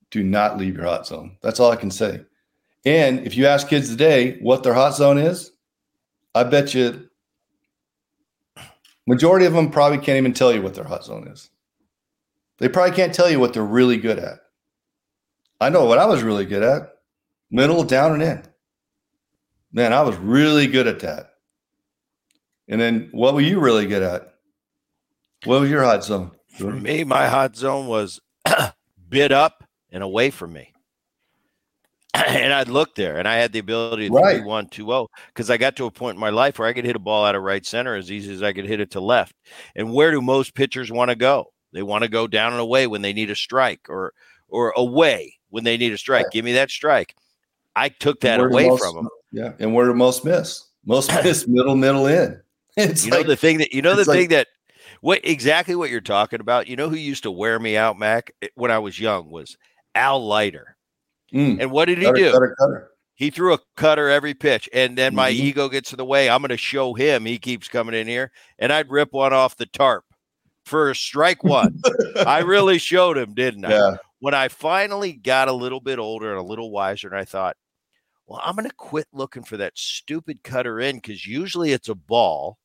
[0.09, 1.37] do not leave your hot zone.
[1.41, 2.21] That's all I can say.
[2.85, 5.51] And if you ask kids today what their hot zone is,
[6.33, 7.09] I bet you
[9.07, 11.49] Majority of them probably can't even tell you what their hot zone is.
[12.57, 14.39] They probably can't tell you what they're really good at.
[15.59, 16.95] I know what I was really good at
[17.51, 18.43] middle, down, and in.
[19.71, 21.31] Man, I was really good at that.
[22.67, 24.33] And then what were you really good at?
[25.45, 26.31] What was your hot zone?
[26.57, 28.19] For me, my hot zone was
[29.09, 30.73] bid up and away from me.
[32.27, 34.43] and I'd look there and I had the ability to right.
[34.43, 36.85] 1 2 0 because I got to a point in my life where I could
[36.85, 39.01] hit a ball out of right center as easy as I could hit it to
[39.01, 39.35] left.
[39.75, 41.51] And where do most pitchers want to go?
[41.73, 44.13] They want to go down and away when they need a strike or
[44.47, 46.25] or away when they need a strike.
[46.25, 46.33] Right.
[46.33, 47.15] Give me that strike.
[47.75, 49.09] I took that away most, from them.
[49.31, 49.51] Yeah.
[49.59, 50.65] And where do most miss?
[50.85, 52.41] Most miss middle, middle in.
[52.77, 54.47] It's you like, know the thing that you know the thing that
[54.99, 56.67] what exactly what you're talking about.
[56.67, 59.55] You know who used to wear me out, Mac, eh, when I was young was
[59.95, 60.74] Al Leiter.
[61.35, 61.61] Mm.
[61.61, 62.31] And what did he cutter, do?
[62.31, 62.91] Cutter, cutter.
[63.15, 65.43] He threw a cutter every pitch, and then my mm-hmm.
[65.43, 66.29] ego gets in the way.
[66.29, 67.25] I'm going to show him.
[67.25, 70.03] He keeps coming in here, and I'd rip one off the tarp
[70.65, 71.81] for a strike one.
[72.25, 73.71] I really showed him, didn't I?
[73.71, 73.95] Yeah.
[74.19, 77.55] When I finally got a little bit older and a little wiser, and I thought,
[78.27, 81.95] well, I'm going to quit looking for that stupid cutter in because usually it's a
[81.95, 82.57] ball.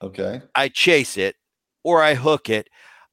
[0.00, 0.42] Okay.
[0.54, 1.36] I chase it
[1.82, 2.68] or I hook it.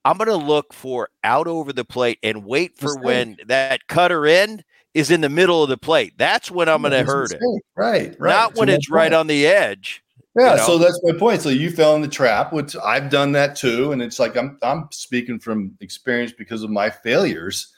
[0.05, 4.25] I'm going to look for out over the plate and wait for when that cutter
[4.25, 6.13] in is in the middle of the plate.
[6.17, 7.41] That's when I'm going to hurt it.
[7.75, 8.29] Right, right.
[8.29, 10.03] Not when it's right on the edge.
[10.35, 10.65] Yeah, you know?
[10.65, 11.41] so that's my point.
[11.41, 14.57] So you fell in the trap, which I've done that too, and it's like I'm
[14.63, 17.71] I'm speaking from experience because of my failures.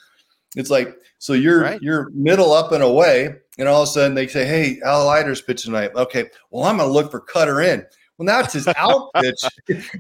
[0.56, 1.82] It's like so you're right.
[1.82, 5.41] you're middle up and away, and all of a sudden they say, "Hey, Al Leiter's
[5.41, 7.86] pitching tonight." Okay, well I'm going to look for cutter in.
[8.17, 9.43] Well, now it's his out pitch,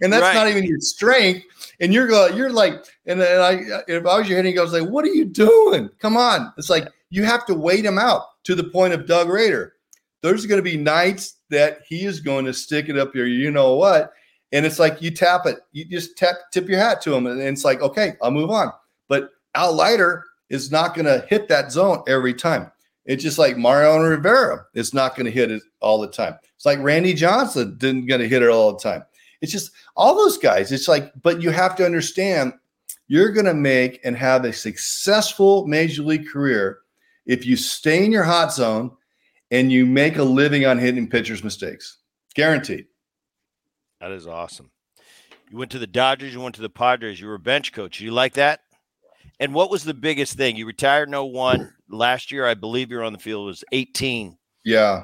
[0.01, 0.33] and that's right.
[0.33, 1.45] not even your strength.
[1.81, 4.71] And you're going, you're like, and then I, if I was your hitting, I was
[4.71, 5.89] like, "What are you doing?
[5.99, 9.29] Come on!" It's like you have to wait him out to the point of Doug
[9.29, 9.73] Rader.
[10.21, 13.25] There's going to be nights that he is going to stick it up here.
[13.25, 14.11] You know what?
[14.51, 17.39] And it's like you tap it, you just tap, tip your hat to him, and
[17.41, 18.71] it's like, okay, I'll move on.
[19.07, 22.71] But Al Leiter is not going to hit that zone every time.
[23.05, 26.35] It's just like Mariano Rivera is not going to hit it all the time.
[26.55, 29.03] It's like Randy Johnson didn't going to hit it all the time.
[29.41, 30.71] It's just all those guys.
[30.71, 32.53] It's like, but you have to understand
[33.07, 36.79] you're going to make and have a successful major league career
[37.25, 38.91] if you stay in your hot zone
[39.51, 41.97] and you make a living on hitting pitchers' mistakes.
[42.33, 42.85] Guaranteed.
[44.01, 44.71] That is awesome.
[45.49, 47.99] You went to the Dodgers, you went to the Padres, you were a bench coach.
[48.01, 48.61] You like that?
[49.39, 50.55] And what was the biggest thing?
[50.55, 51.73] You retired in 01.
[51.89, 54.37] Last year, I believe you were on the field was 18.
[54.63, 55.03] Yeah.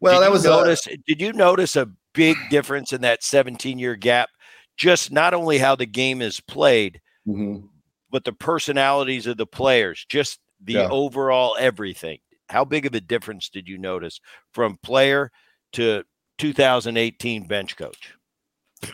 [0.00, 0.86] Well, did that was notice.
[0.86, 4.30] A- did you notice a big difference in that 17 year gap?
[4.76, 7.66] Just not only how the game is played, mm-hmm.
[8.10, 10.06] but the personalities of the players.
[10.08, 10.88] Just the yeah.
[10.90, 12.18] overall everything.
[12.48, 14.20] How big of a difference did you notice
[14.52, 15.30] from player
[15.72, 16.04] to
[16.38, 18.14] 2018 bench coach?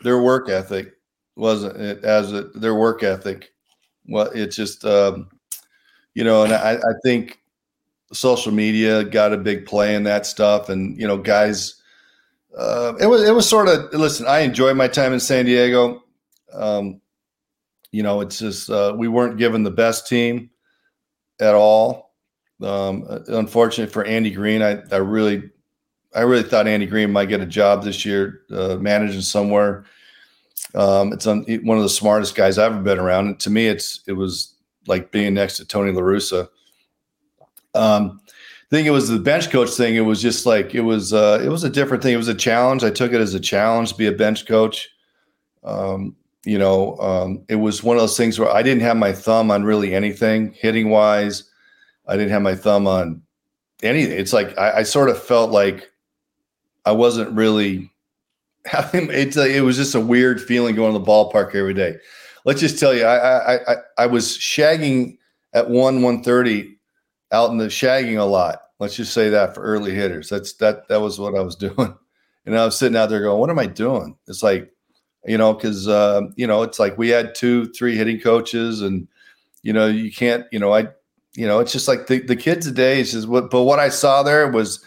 [0.02, 0.92] Their work ethic.
[1.36, 3.52] wasn't it as a, their work ethic.
[4.06, 5.28] Well, it's just um,
[6.14, 7.40] you know, and I, I think
[8.12, 11.74] social media got a big play in that stuff, and you know, guys.
[12.56, 14.26] Uh, it was it was sort of listen.
[14.26, 16.02] I enjoyed my time in San Diego.
[16.52, 17.00] Um,
[17.92, 20.50] you know, it's just uh, we weren't given the best team
[21.40, 22.14] at all.
[22.62, 25.50] Um, unfortunate for Andy Green, I, I really,
[26.14, 29.84] I really thought Andy Green might get a job this year, uh, managing somewhere.
[30.74, 33.26] Um, it's un, one of the smartest guys I've ever been around.
[33.26, 34.54] And to me, it's it was
[34.86, 36.48] like being next to Tony La Russa.
[37.74, 39.94] Um, I think it was the bench coach thing.
[39.94, 42.14] It was just like it was uh, it was a different thing.
[42.14, 42.84] It was a challenge.
[42.84, 44.90] I took it as a challenge to be a bench coach.
[45.64, 46.16] Um,
[46.48, 49.50] you know, um, it was one of those things where I didn't have my thumb
[49.50, 51.44] on really anything hitting wise.
[52.06, 53.20] I didn't have my thumb on
[53.82, 54.18] anything.
[54.18, 55.90] It's like I, I sort of felt like
[56.86, 57.92] I wasn't really
[58.64, 59.10] having.
[59.10, 61.96] It's it was just a weird feeling going to the ballpark every day.
[62.46, 65.18] Let's just tell you, I I I, I was shagging
[65.52, 66.78] at one one thirty
[67.30, 68.62] out in the shagging a lot.
[68.78, 70.30] Let's just say that for early hitters.
[70.30, 71.94] That's that that was what I was doing.
[72.46, 74.72] And I was sitting out there going, "What am I doing?" It's like
[75.28, 79.06] you know, because uh, you know, it's like we had two, three hitting coaches, and
[79.62, 80.88] you know, you can't, you know, I,
[81.34, 83.50] you know, it's just like the, the kids today is what.
[83.50, 84.82] But what I saw there was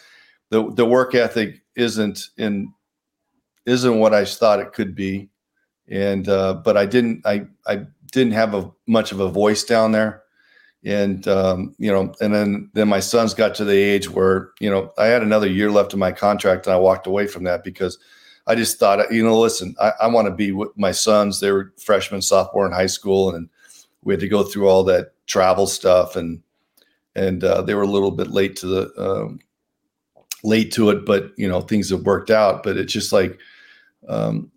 [0.50, 2.74] the the work ethic isn't in
[3.68, 5.30] isn't what I thought it could be,
[5.88, 9.92] and uh, but I didn't, I I didn't have a much of a voice down
[9.92, 10.24] there,
[10.84, 14.72] and um, you know, and then then my sons got to the age where you
[14.72, 17.64] know I had another year left in my contract, and I walked away from that
[17.64, 18.00] because
[18.52, 21.40] I just thought, you know, listen, I, I want to be with my sons.
[21.40, 23.48] They were freshmen, sophomore in high school, and
[24.04, 26.44] we had to go through all that travel stuff, and
[27.16, 29.40] and uh, they were a little bit late to the um,
[30.44, 32.62] late to it, but you know, things have worked out.
[32.62, 33.40] But it's just like,
[34.10, 34.52] um,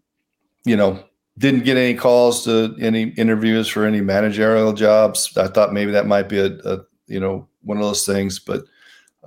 [0.65, 1.05] you know,
[1.39, 5.37] didn't get any calls to any interviews for any managerial jobs.
[5.37, 8.65] I thought maybe that might be a, a you know one of those things, but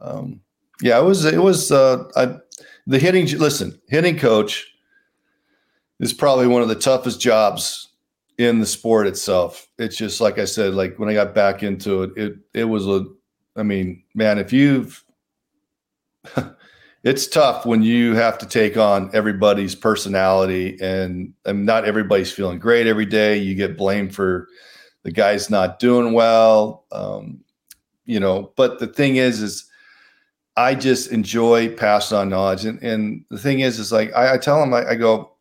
[0.01, 0.41] um,
[0.82, 2.36] yeah, it was it was uh, I
[2.88, 4.73] the hitting listen hitting coach
[6.00, 7.89] is probably one of the toughest jobs
[8.38, 9.67] in the sport itself.
[9.78, 12.88] It's just like i said like when i got back into it it it was
[12.88, 13.06] a
[13.56, 15.04] i mean man if you've
[17.04, 22.60] it's tough when you have to take on everybody's personality and, and not everybody's feeling
[22.60, 23.38] great every day.
[23.38, 24.47] You get blamed for
[25.04, 27.39] the guy's not doing well um,
[28.06, 29.66] you know but the thing is is
[30.58, 32.65] I just enjoy passing on knowledge.
[32.65, 35.34] And, and the thing is, is like I, I tell them, I, I, go,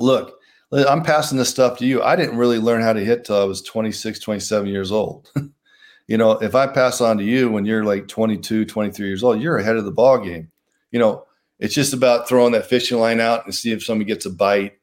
[0.00, 0.40] look,
[0.72, 2.02] I'm passing this stuff to you.
[2.02, 5.30] I didn't really learn how to hit till I was 26, 27 years old.
[6.08, 9.40] you know, if I pass on to you when you're like 22, 23 years old,
[9.40, 10.50] you're ahead of the ball game.
[10.90, 11.26] You know,
[11.60, 14.76] it's just about throwing that fishing line out and see if somebody gets a bite.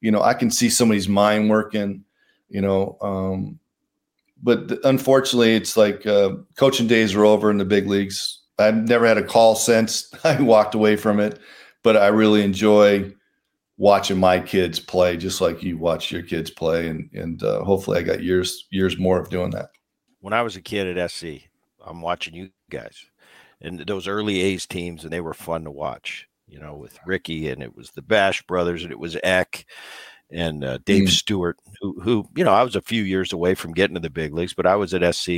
[0.00, 2.04] You know, I can see somebody's mind working,
[2.48, 3.60] you know, um,
[4.42, 9.06] but unfortunately, it's like uh, coaching days are over in the big leagues I've never
[9.06, 11.38] had a call since I walked away from it,
[11.82, 13.12] but I really enjoy
[13.78, 17.98] watching my kids play, just like you watch your kids play, and and uh, hopefully
[17.98, 19.70] I got years years more of doing that.
[20.20, 21.48] When I was a kid at SC,
[21.84, 23.06] I'm watching you guys
[23.60, 26.28] and those early A's teams, and they were fun to watch.
[26.48, 29.66] You know, with Ricky and it was the Bash brothers and it was Eck
[30.30, 31.10] and uh, Dave mm.
[31.10, 34.10] Stewart, who, who, you know, I was a few years away from getting to the
[34.10, 35.28] big leagues, but I was at SC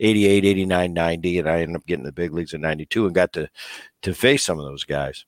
[0.00, 3.32] 88, 89, 90, and I ended up getting the big leagues in 92 and got
[3.34, 3.48] to,
[4.02, 5.24] to face some of those guys.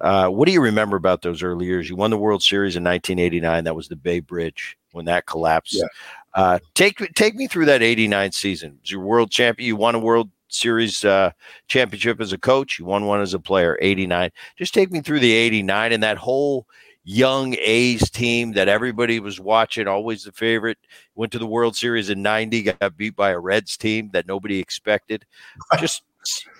[0.00, 1.88] Uh, what do you remember about those early years?
[1.88, 3.64] You won the World Series in 1989.
[3.64, 5.76] That was the Bay Bridge when that collapsed.
[5.76, 5.86] Yeah.
[6.34, 8.78] Uh, take take me through that 89 season.
[8.80, 9.68] Was your world champion?
[9.68, 11.30] You won a World Series uh,
[11.68, 12.78] championship as a coach.
[12.78, 13.78] You won one as a player.
[13.80, 14.30] 89.
[14.56, 16.66] Just take me through the 89 and that whole
[17.04, 20.78] young A's team that everybody was watching, always the favorite.
[21.14, 24.58] Went to the World Series in 90, got beat by a Reds team that nobody
[24.58, 25.24] expected.
[25.78, 26.02] Just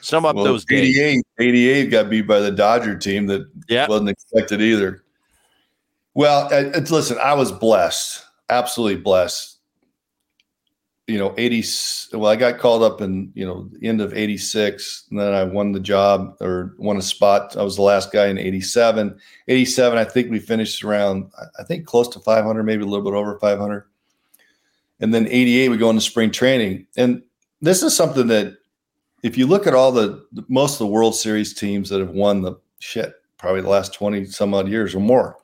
[0.01, 1.23] sum up well, those 88, days.
[1.39, 3.89] 88 got beat by the Dodger team that yeah.
[3.89, 5.03] wasn't expected either.
[6.13, 9.54] Well, it's, listen, I was blessed, absolutely blessed
[11.07, 11.65] you know, 80,
[12.15, 15.07] well, I got called up in, you know, the end of 86.
[15.11, 17.57] And then I won the job or won a spot.
[17.57, 19.19] I was the last guy in 87.
[19.49, 23.17] 87, I think we finished around, I think close to 500, maybe a little bit
[23.17, 23.85] over 500.
[25.01, 26.87] And then 88, we go into spring training.
[26.97, 27.23] And
[27.61, 28.57] this is something that,
[29.23, 32.41] if you look at all the, most of the World Series teams that have won
[32.43, 35.37] the shit, probably the last 20 some odd years or more,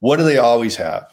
[0.00, 1.06] what do they always have?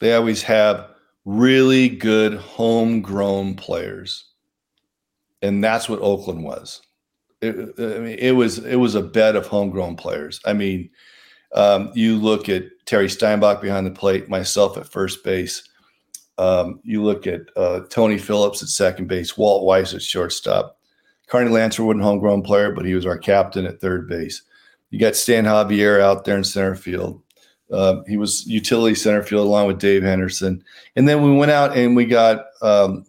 [0.00, 0.91] They always have
[1.24, 4.30] really good homegrown players.
[5.42, 6.82] And that's what Oakland was.
[7.40, 10.40] It, I mean, it was it was a bed of homegrown players.
[10.44, 10.90] I mean,
[11.54, 15.68] Um, you look at Terry Steinbach behind the plate, myself at first base.
[16.38, 20.78] Um, you look at uh, Tony Phillips at second base, Walt Weiss at shortstop.
[21.26, 24.42] Carney Lansford wasn't homegrown player, but he was our captain at third base.
[24.90, 27.20] You got Stan Javier out there in center field.
[27.72, 30.62] Uh, he was utility center field along with Dave Henderson.
[30.94, 33.04] And then we went out and we got, um,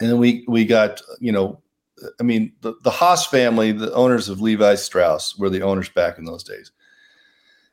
[0.00, 1.60] and then we we got, you know,
[2.20, 6.18] I mean, the, the Haas family, the owners of Levi Strauss, were the owners back
[6.18, 6.70] in those days.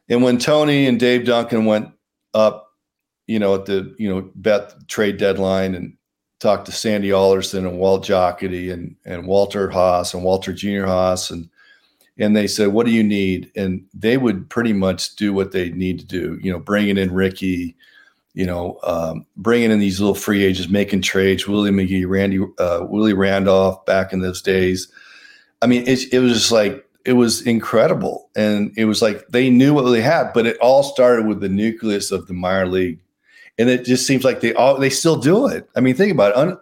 [0.09, 1.89] And when Tony and Dave Duncan went
[2.33, 2.71] up,
[3.27, 5.97] you know, at the you know bet trade deadline and
[6.39, 11.31] talked to Sandy Alderson and Walt Jocketty and and Walter Haas and Walter Junior Haas
[11.31, 11.49] and
[12.17, 15.69] and they said, "What do you need?" And they would pretty much do what they
[15.71, 16.39] need to do.
[16.41, 17.75] You know, bringing in Ricky,
[18.33, 21.47] you know, um, bringing in these little free agents, making trades.
[21.47, 24.91] Willie McGee, Randy, uh, Willie Randolph, back in those days.
[25.61, 28.29] I mean, it, it was just like it was incredible.
[28.35, 31.49] And it was like they knew what they had, but it all started with the
[31.49, 32.99] nucleus of the minor league.
[33.57, 35.69] And it just seems like they all they still do it.
[35.75, 36.37] I mean, think about it.
[36.37, 36.57] Un,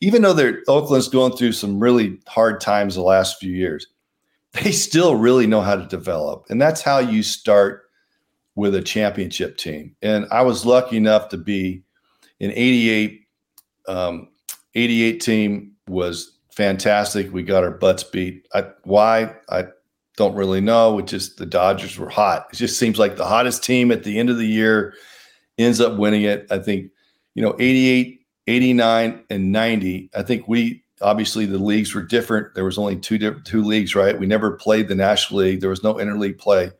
[0.00, 3.86] even though they're Oakland's going through some really hard times the last few years,
[4.62, 6.46] they still really know how to develop.
[6.48, 7.82] And that's how you start
[8.54, 9.94] with a championship team.
[10.02, 11.82] And I was lucky enough to be
[12.40, 13.22] in 88
[13.88, 14.28] um,
[14.74, 17.32] 88 team was fantastic.
[17.32, 18.46] We got our butts beat.
[18.54, 19.34] I, why?
[19.48, 19.66] I
[20.16, 20.98] don't really know.
[20.98, 22.48] It just the Dodgers were hot.
[22.52, 24.94] It just seems like the hottest team at the end of the year
[25.58, 26.46] ends up winning it.
[26.50, 26.90] I think,
[27.34, 30.10] you know, 88, 89, and 90.
[30.14, 32.54] I think we obviously the leagues were different.
[32.54, 34.18] There was only two two leagues, right?
[34.18, 35.60] We never played the National League.
[35.60, 36.70] There was no interleague play.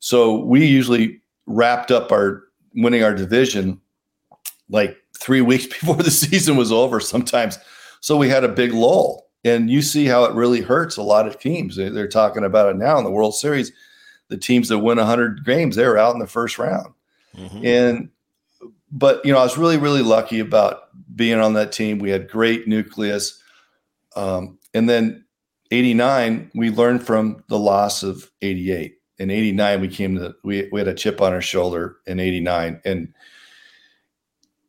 [0.00, 3.80] So we usually wrapped up our winning our division
[4.68, 7.58] like three weeks before the season was over sometimes.
[8.00, 11.26] So we had a big lull and you see how it really hurts a lot
[11.26, 11.76] of teams.
[11.76, 13.72] They're talking about it now in the World Series.
[14.28, 16.92] The teams that win 100 games, they're out in the first round.
[17.34, 17.64] Mm-hmm.
[17.64, 18.10] And,
[18.90, 20.87] but, you know, I was really, really lucky about
[21.18, 21.98] being on that team.
[21.98, 23.42] We had great nucleus.
[24.16, 25.26] Um, and then
[25.70, 28.94] 89, we learned from the loss of 88.
[29.18, 32.80] In 89, we came to, we, we had a chip on our shoulder in 89.
[32.86, 33.12] And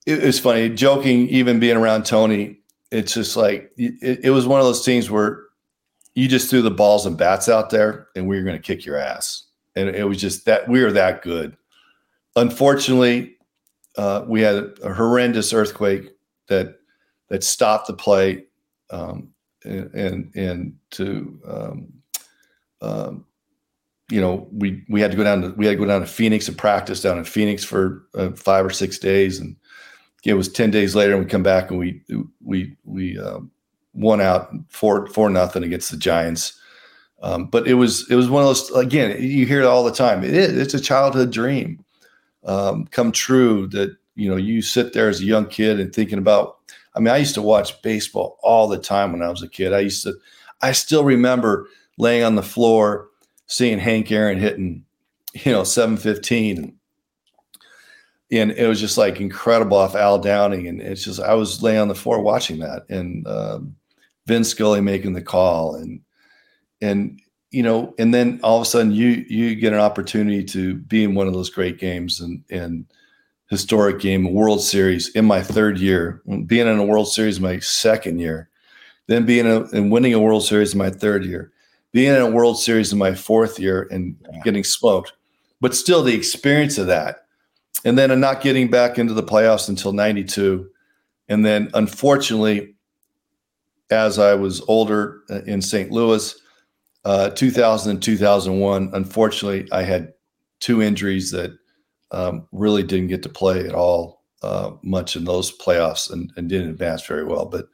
[0.06, 2.60] it, it was funny, joking, even being around Tony
[2.92, 5.44] it's just like it, it was one of those teams where
[6.16, 8.86] you just threw the balls and bats out there and we were going to kick
[8.86, 9.46] your ass.
[9.76, 11.56] And it was just that we were that good.
[12.36, 13.38] Unfortunately,
[13.96, 16.10] uh, we had a horrendous earthquake
[16.50, 16.76] that
[17.30, 18.46] that stopped the play,
[18.90, 19.30] um,
[19.64, 21.94] and, and, and to um,
[22.82, 23.26] um,
[24.10, 26.08] you know we we had to go down to we had to go down to
[26.08, 29.56] Phoenix and practice down in Phoenix for uh, five or six days, and
[30.26, 32.02] it was 10 days later and we come back and we
[32.44, 33.52] we we um,
[33.94, 36.60] won out four four nothing against the giants.
[37.22, 39.92] Um, but it was it was one of those again you hear it all the
[39.92, 40.24] time.
[40.24, 41.84] It is it's a childhood dream
[42.46, 46.20] um, come true that you know you sit there as a young kid and thinking
[46.20, 46.58] about
[46.96, 49.74] i mean i used to watch baseball all the time when i was a kid.
[49.74, 50.14] I used to
[50.62, 51.68] i still remember
[51.98, 53.08] laying on the floor
[53.48, 54.84] seeing hank aaron hitting
[55.34, 56.80] you know 715
[58.32, 61.80] and it was just like incredible off Al Downing, and it's just I was laying
[61.80, 63.76] on the floor watching that, and um,
[64.28, 66.02] Vin Scully making the call, and
[66.82, 67.20] and
[67.52, 71.04] you know, and then all of a sudden you you get an opportunity to be
[71.04, 72.86] in one of those great games and and
[73.50, 78.20] historic game, World Series in my third year, being in a World Series my second
[78.20, 78.50] year,
[79.08, 81.52] then being a, and winning a World Series in my third year,
[81.92, 85.14] being in a World Series in my fourth year and getting smoked,
[85.62, 87.26] but still the experience of that.
[87.86, 90.70] And then not getting back into the playoffs until 92
[91.30, 92.76] and then unfortunately
[93.92, 96.36] as i was older uh, in st louis
[97.06, 100.12] uh, 2000 and 2001 unfortunately i had
[100.60, 101.52] two injuries that
[102.12, 106.50] um, really didn't get to play at all uh, much in those playoffs and, and,
[106.50, 107.68] didn't advance very well but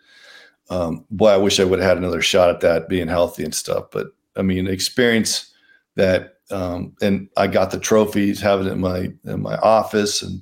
[0.69, 3.53] um, boy i wish i would have had another shot at that being healthy and
[3.53, 5.53] stuff but i mean experience
[5.95, 10.41] that um, and I got the trophies, having it in my in my office, and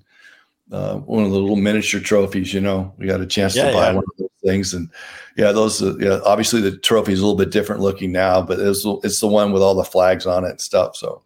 [0.71, 2.53] uh, one of the little miniature trophies.
[2.53, 3.95] You know, we got a chance yeah, to buy yeah.
[3.95, 4.89] one of those things, and
[5.37, 5.81] yeah, those.
[5.81, 9.19] Uh, yeah, obviously the trophy is a little bit different looking now, but it's it's
[9.19, 10.97] the one with all the flags on it and stuff.
[10.97, 11.23] So,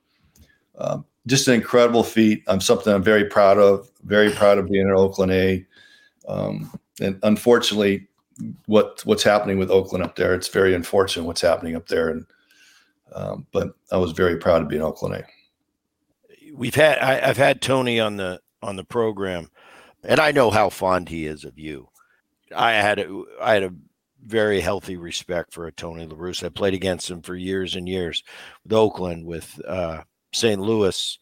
[0.78, 2.44] um, just an incredible feat.
[2.48, 3.90] I'm something I'm very proud of.
[4.04, 5.66] Very proud of being at Oakland A.
[6.28, 8.08] Um, and unfortunately,
[8.66, 12.26] what what's happening with Oakland up there, it's very unfortunate what's happening up there, and
[13.14, 15.26] um, but I was very proud to be in Oakland A.
[16.54, 19.50] We've had I, have had Tony on the on the program,
[20.04, 21.90] and I know how fond he is of you.
[22.56, 23.74] I had a, I had a
[24.26, 26.46] very healthy respect for a Tony La Russa.
[26.46, 28.24] I played against him for years and years
[28.64, 30.04] with Oakland, with uh,
[30.34, 30.60] St.
[30.60, 31.20] Louis.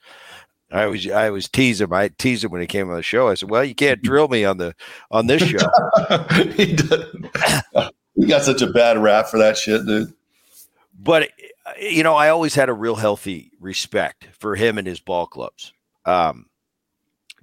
[0.72, 1.94] I was I was tease him.
[1.94, 3.30] I tease him when he came on the show.
[3.30, 4.76] I said, "Well, you can't drill me on the
[5.12, 5.70] on this show."
[6.56, 6.76] he,
[8.16, 10.14] he got such a bad rap for that shit, dude.
[11.00, 11.30] But
[11.80, 15.74] you know, I always had a real healthy respect for him and his ball clubs.
[16.06, 16.48] Um,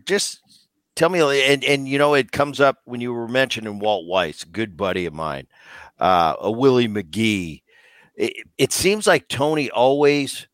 [0.05, 0.41] just
[0.95, 4.45] tell me, and and you know, it comes up when you were mentioning Walt Weiss,
[4.45, 5.47] good buddy of mine,
[5.99, 7.63] uh, a Willie McGee.
[8.15, 10.47] It, it seems like Tony always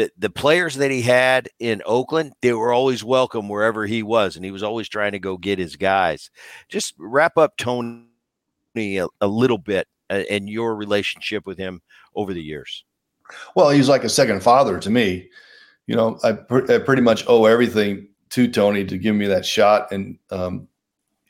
[0.00, 4.36] the the players that he had in Oakland, they were always welcome wherever he was,
[4.36, 6.30] and he was always trying to go get his guys.
[6.68, 8.06] Just wrap up Tony
[8.76, 11.82] a, a little bit uh, and your relationship with him
[12.14, 12.84] over the years.
[13.54, 15.28] Well, he's like a second father to me.
[15.86, 19.44] You know, I, pr- I pretty much owe everything to Tony to give me that
[19.44, 20.66] shot in um,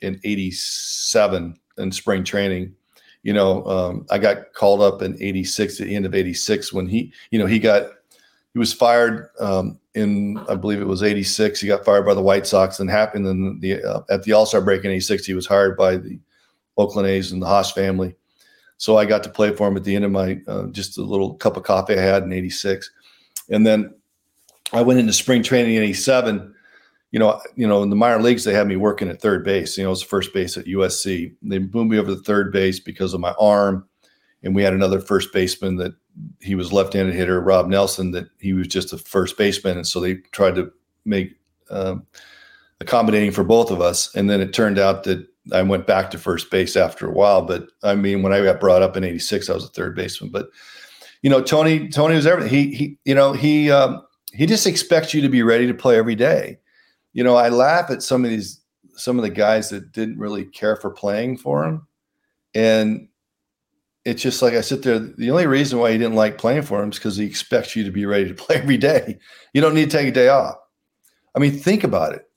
[0.01, 2.73] in '87 in spring training.
[3.23, 6.87] You know, um, I got called up in '86 at the end of '86 when
[6.87, 7.91] he, you know, he got
[8.53, 11.59] he was fired um, in I believe it was '86.
[11.59, 14.45] He got fired by the White Sox, and happened in the uh, at the All
[14.45, 15.25] Star break in '86.
[15.25, 16.19] He was hired by the
[16.77, 18.15] Oakland A's and the Haas family.
[18.77, 21.03] So I got to play for him at the end of my uh, just a
[21.03, 22.89] little cup of coffee I had in '86,
[23.49, 23.93] and then
[24.73, 26.53] I went into spring training in '87.
[27.11, 29.77] You know, you know, in the minor leagues they had me working at third base.
[29.77, 31.35] You know, I was first base at USC.
[31.41, 33.87] They moved me over to third base because of my arm,
[34.43, 35.93] and we had another first baseman that
[36.39, 39.99] he was left-handed hitter, Rob Nelson, that he was just a first baseman, and so
[39.99, 40.71] they tried to
[41.05, 41.35] make
[41.69, 42.05] um,
[42.79, 44.13] accommodating for both of us.
[44.15, 47.41] And then it turned out that I went back to first base after a while.
[47.41, 50.31] But I mean, when I got brought up in '86, I was a third baseman.
[50.31, 50.49] But
[51.21, 52.51] you know, Tony, Tony was everything.
[52.51, 54.01] He he, you know, he um,
[54.33, 56.59] he just expects you to be ready to play every day.
[57.13, 58.59] You know, I laugh at some of these
[58.95, 61.87] some of the guys that didn't really care for playing for him,
[62.53, 63.07] and
[64.03, 64.99] it's just like I sit there.
[64.99, 67.83] The only reason why he didn't like playing for him is because he expects you
[67.83, 69.17] to be ready to play every day.
[69.53, 70.57] You don't need to take a day off.
[71.35, 72.27] I mean, think about it.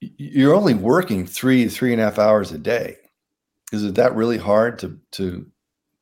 [0.00, 2.96] You're only working three, three and a half hours a day.
[3.72, 5.46] Is it that really hard to to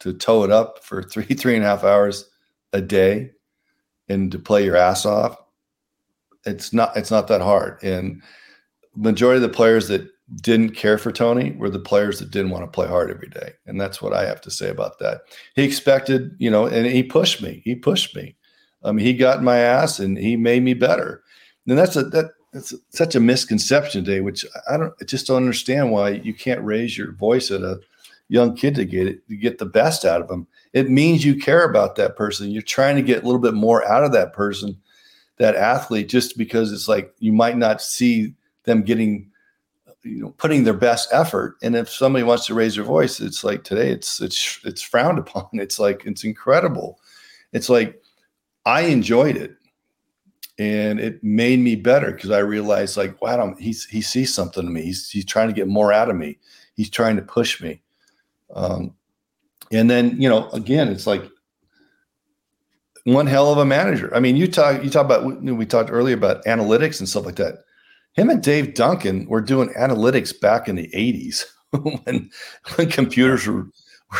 [0.01, 2.29] to tow it up for three, three and a half hours
[2.73, 3.31] a day
[4.09, 5.37] and to play your ass off?
[6.45, 7.81] It's not it's not that hard.
[7.83, 8.23] And
[8.97, 10.09] majority of the players that
[10.41, 13.53] didn't care for Tony were the players that didn't want to play hard every day.
[13.67, 15.23] And that's what I have to say about that.
[15.55, 17.61] He expected, you know, and he pushed me.
[17.65, 18.35] He pushed me.
[18.83, 21.23] I mean, he got my ass and he made me better.
[21.69, 25.37] And that's a that that's such a misconception today, which I don't I just don't
[25.37, 27.81] understand why you can't raise your voice at a
[28.29, 30.47] young kid to get it to get the best out of them.
[30.73, 32.51] It means you care about that person.
[32.51, 34.81] You're trying to get a little bit more out of that person,
[35.37, 39.31] that athlete, just because it's like you might not see them getting
[40.05, 41.57] you know putting their best effort.
[41.63, 45.19] And if somebody wants to raise their voice it's like today it's it's it's frowned
[45.19, 45.49] upon.
[45.53, 46.99] It's like it's incredible.
[47.53, 48.01] It's like
[48.65, 49.57] i enjoyed it.
[50.59, 54.73] And it made me better because i realized like wow he's he sees something in
[54.73, 54.83] me.
[54.83, 56.39] He's, he's trying to get more out of me.
[56.75, 57.83] He's trying to push me.
[58.55, 58.95] Um,
[59.71, 61.25] and then you know again it's like
[63.05, 64.15] one hell of a manager.
[64.15, 67.37] I mean you talk you talk about we talked earlier about analytics and stuff like
[67.37, 67.65] that
[68.13, 71.45] him and Dave Duncan were doing analytics back in the 80s
[72.05, 72.31] when,
[72.75, 73.67] when computers were,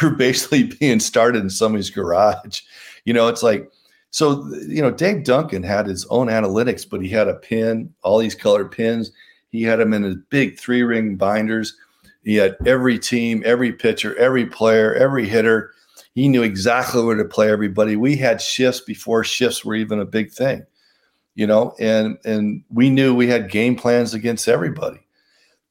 [0.03, 2.63] were basically being started in somebody's garage.
[3.05, 3.71] You know, it's like,
[4.11, 8.19] so, you know, Dave Duncan had his own analytics, but he had a pin, all
[8.19, 9.11] these colored pins.
[9.51, 11.77] He had them in his big three ring binders.
[12.23, 15.73] He had every team, every pitcher, every player, every hitter.
[16.15, 17.97] He knew exactly where to play everybody.
[17.97, 20.65] We had shifts before shifts were even a big thing
[21.35, 24.99] you know, and and we knew we had game plans against everybody.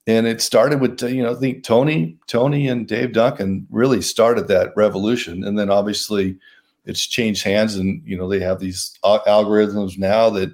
[0.07, 4.01] And it started with uh, you know, I think Tony, Tony and Dave Duncan really
[4.01, 5.43] started that revolution.
[5.43, 6.37] And then obviously
[6.85, 10.51] it's changed hands and you know, they have these algorithms now that,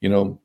[0.00, 0.38] you know,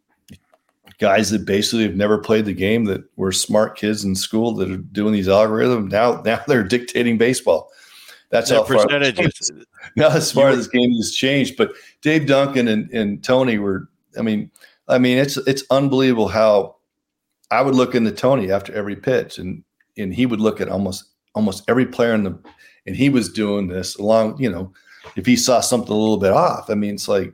[1.00, 4.72] guys that basically have never played the game that were smart kids in school that
[4.72, 7.72] are doing these algorithms now now they're dictating baseball
[8.30, 9.52] that's how far percentages.
[9.96, 11.72] Now, as far as this game has changed, but
[12.02, 13.90] Dave Duncan and, and Tony were.
[14.18, 14.52] I mean,
[14.88, 16.76] I mean, it's it's unbelievable how
[17.50, 19.64] I would look into Tony after every pitch, and
[19.98, 22.38] and he would look at almost almost every player in the,
[22.86, 24.40] and he was doing this along.
[24.42, 24.74] You know,
[25.16, 27.34] if he saw something a little bit off, I mean, it's like,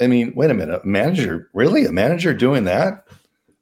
[0.00, 3.04] I mean, wait a minute, a manager really a manager doing that?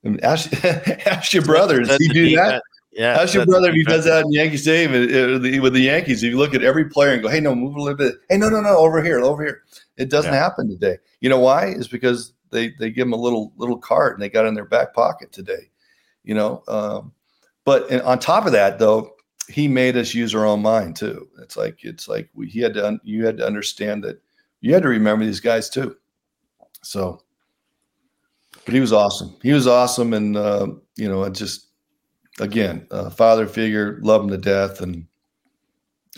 [0.04, 0.52] I mean, ask,
[1.06, 2.62] ask your brothers, does he do that?
[2.92, 6.22] Yeah, how's your brother if he does that in Yankee Stadium uh, with the Yankees?
[6.22, 8.36] If you look at every player and go, "Hey, no, move a little bit." Hey,
[8.36, 9.62] no, no, no, over here, over here.
[9.96, 10.38] It doesn't yeah.
[10.38, 10.98] happen today.
[11.20, 11.68] You know why?
[11.68, 14.66] Is because they they give them a little little card and they got in their
[14.66, 15.70] back pocket today.
[16.22, 17.12] You know, um,
[17.64, 19.14] but on top of that, though,
[19.48, 21.28] he made us use our own mind too.
[21.40, 24.20] It's like it's like we he had to you had to understand that
[24.60, 25.96] you had to remember these guys too.
[26.82, 27.22] So,
[28.64, 29.34] but he was awesome.
[29.42, 31.68] He was awesome, and uh, you know, it just
[32.40, 35.06] again, uh, father figure, love him to death, and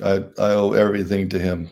[0.02, 1.70] I I owe everything to him.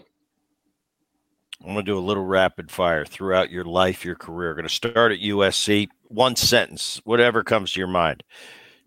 [1.60, 4.50] I'm going to do a little rapid fire throughout your life, your career.
[4.50, 5.88] We're going to start at USC.
[6.08, 8.24] One sentence, whatever comes to your mind.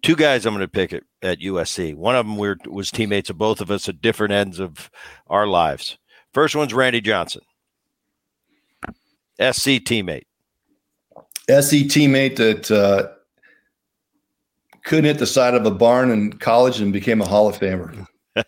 [0.01, 1.95] Two guys I'm going to pick at, at USC.
[1.95, 4.91] One of them we was teammates of both of us at different ends of
[5.28, 5.97] our lives.
[6.34, 7.41] First one's Randy Johnson,
[9.39, 10.26] SC teammate.
[11.47, 13.14] SC teammate that uh,
[14.86, 18.08] couldn't hit the side of a barn in college and became a Hall of Famer.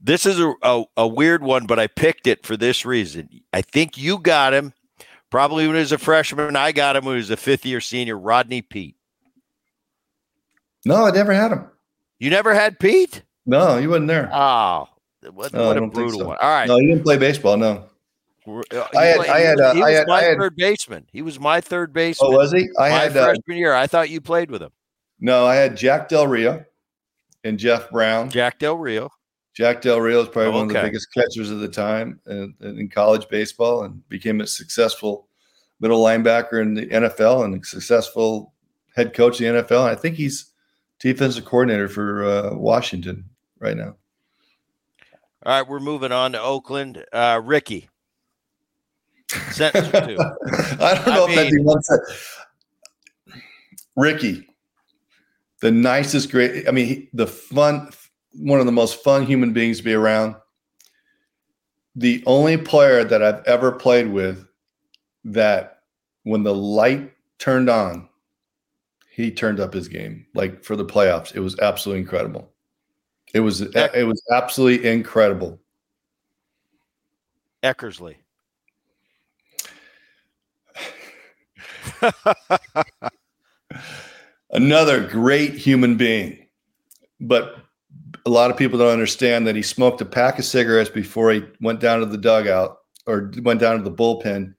[0.00, 3.28] this is a, a, a, weird one, but I picked it for this reason.
[3.52, 4.72] I think you got him
[5.30, 6.54] probably when he was a freshman.
[6.54, 8.96] I got him when he was a fifth year senior, Rodney Peete.
[10.84, 11.66] No, I never had him.
[12.18, 13.22] You never had Peete?
[13.46, 14.30] No, he wasn't there.
[14.32, 14.88] Oh,
[15.32, 16.26] what, no, what a brutal so.
[16.28, 16.38] one.
[16.40, 16.68] All right.
[16.68, 17.56] No, he didn't play baseball.
[17.56, 17.84] No.
[18.46, 21.06] Uh, I had, I had, uh, he was, I had, my I had, third baseman.
[21.12, 22.32] He was my third baseman.
[22.32, 22.68] Oh, was he?
[22.78, 23.74] I my had uh, freshman uh, year.
[23.74, 24.70] I thought you played with him.
[25.20, 26.64] No, I had Jack Del Rio
[27.44, 28.30] and Jeff Brown.
[28.30, 29.10] Jack Del Rio.
[29.54, 32.54] Jack Del Rio is probably oh, one of the biggest catchers of the time in,
[32.60, 35.26] in, college baseball, and became a successful
[35.80, 38.52] middle linebacker in the NFL and a successful
[38.94, 39.82] head coach in the NFL.
[39.82, 40.52] I think he's
[41.00, 43.24] defensive coordinator for uh, Washington
[43.58, 43.96] right now.
[45.44, 47.04] All right, we're moving on to Oakland.
[47.12, 47.88] Uh, Ricky,
[49.50, 50.18] sentence two.
[50.80, 53.38] I don't know I if mean, that's one.
[53.96, 54.48] Ricky,
[55.60, 56.68] the nicest, great.
[56.68, 57.90] I mean, the fun,
[58.32, 60.36] one of the most fun human beings to be around.
[61.96, 64.46] The only player that I've ever played with
[65.24, 65.80] that
[66.22, 68.08] when the light turned on,
[69.10, 71.34] he turned up his game like for the playoffs.
[71.34, 72.52] It was absolutely incredible.
[73.34, 75.58] It was it was absolutely incredible.
[77.64, 78.14] Eckersley.
[84.50, 86.46] Another great human being.
[87.20, 87.56] But
[88.24, 91.44] a lot of people don't understand that he smoked a pack of cigarettes before he
[91.60, 94.54] went down to the dugout or went down to the bullpen.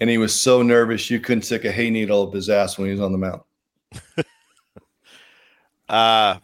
[0.00, 2.86] And he was so nervous you couldn't stick a hay needle up his ass when
[2.86, 3.40] he was on the mound.
[5.88, 6.38] uh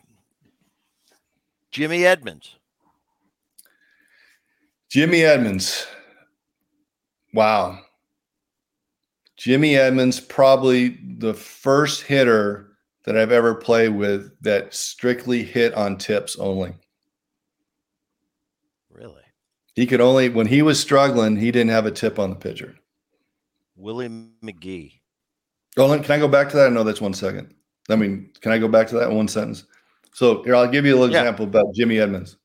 [1.70, 2.56] Jimmy Edmonds.
[4.88, 5.86] Jimmy Edmonds.
[7.32, 7.80] Wow.
[9.36, 12.71] Jimmy Edmonds, probably the first hitter
[13.04, 16.74] that I've ever played with that strictly hit on tips only.
[18.90, 19.22] Really?
[19.74, 22.76] He could only, when he was struggling, he didn't have a tip on the pitcher.
[23.74, 25.00] Willie McGee.
[25.76, 26.66] Oh, can I go back to that?
[26.66, 27.54] I know that's one second.
[27.88, 29.64] I mean, can I go back to that one sentence?
[30.12, 31.22] So here, I'll give you a little yeah.
[31.22, 32.36] example about Jimmy Edmonds.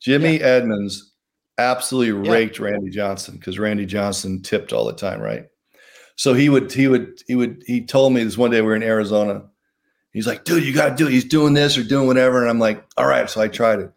[0.00, 0.46] Jimmy yeah.
[0.46, 1.14] Edmonds
[1.56, 2.32] absolutely yeah.
[2.32, 5.46] raked Randy Johnson because Randy Johnson tipped all the time, right?
[6.16, 8.76] So he would, he would, he would, he told me this one day we were
[8.76, 9.44] in Arizona.
[10.12, 11.12] He's like, dude, you got to do it.
[11.12, 12.40] He's doing this or doing whatever.
[12.40, 13.28] And I'm like, all right.
[13.28, 13.92] So I tried it.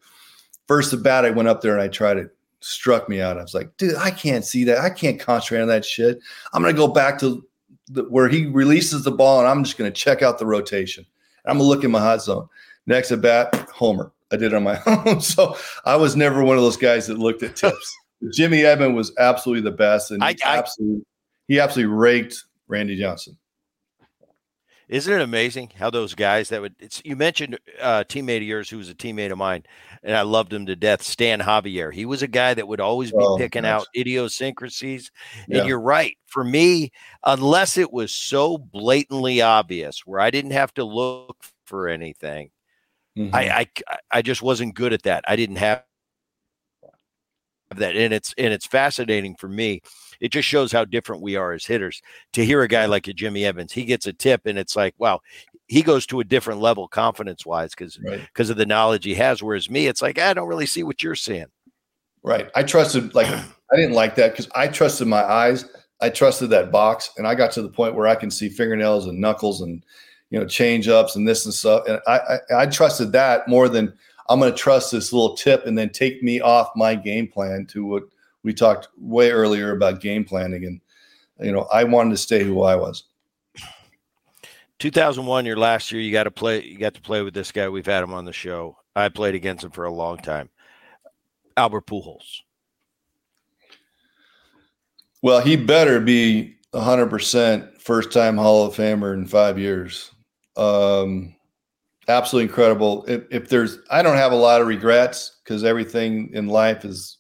[0.68, 2.36] First at bat, I went up there and I tried it.
[2.60, 3.38] Struck me out.
[3.38, 4.80] I was like, dude, I can't see that.
[4.80, 6.20] I can't concentrate on that shit.
[6.54, 7.44] I'm going to go back to
[7.88, 11.06] the, where he releases the ball and I'm just going to check out the rotation.
[11.46, 12.48] I'm going to look in my hot zone.
[12.86, 14.12] Next at bat, homer.
[14.32, 15.22] I did it on my own.
[15.22, 17.98] so I was never one of those guys that looked at tips.
[18.32, 21.04] Jimmy Edmond was absolutely the best, and I, I, absolutely
[21.48, 23.38] he absolutely raked Randy Johnson.
[24.92, 26.76] Isn't it amazing how those guys that would?
[26.78, 29.64] It's you mentioned a uh, teammate of yours who was a teammate of mine,
[30.04, 31.02] and I loved him to death.
[31.02, 31.94] Stan Javier.
[31.94, 35.10] He was a guy that would always be oh, picking out idiosyncrasies.
[35.48, 35.60] Yeah.
[35.60, 36.18] And you're right.
[36.28, 36.92] For me,
[37.24, 42.52] unless it was so blatantly obvious, where I didn't have to look for anything,
[43.18, 43.36] Mm-hmm.
[43.36, 45.26] I, I I just wasn't good at that.
[45.28, 45.84] I didn't have
[47.78, 49.82] that, and it's and it's fascinating for me.
[50.20, 52.02] It just shows how different we are as hitters.
[52.34, 54.94] To hear a guy like a Jimmy Evans, he gets a tip, and it's like,
[54.98, 55.20] wow,
[55.68, 58.52] he goes to a different level confidence wise because because right.
[58.52, 59.42] of the knowledge he has.
[59.42, 61.48] Whereas me, it's like I don't really see what you're seeing.
[62.24, 62.50] Right.
[62.56, 63.28] I trusted like
[63.72, 65.66] I didn't like that because I trusted my eyes.
[66.02, 69.06] I trusted that box, and I got to the point where I can see fingernails
[69.06, 69.84] and knuckles and
[70.32, 71.84] you know, change ups and this and stuff.
[71.88, 73.94] And I, I, I trusted that more than
[74.30, 77.66] I'm going to trust this little tip and then take me off my game plan
[77.68, 78.04] to what
[78.44, 80.66] we talked way earlier about game planning.
[80.66, 80.82] And,
[81.40, 83.04] you know, I wanted to stay who I was.
[84.80, 87.70] 2001, your last year, you got to play, you got to play with this guy.
[87.70, 88.78] We've had him on the show.
[88.96, 90.50] I played against him for a long time.
[91.56, 92.42] Albert Pujols.
[95.22, 100.12] Well, he better be 100% first time Hall of Famer in five years.
[100.58, 101.36] Um,
[102.12, 103.06] absolutely incredible.
[103.08, 107.18] If, if there's, I don't have a lot of regrets because everything in life is,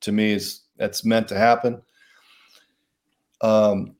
[0.00, 1.80] to me, is that's meant to happen.
[3.42, 3.94] um,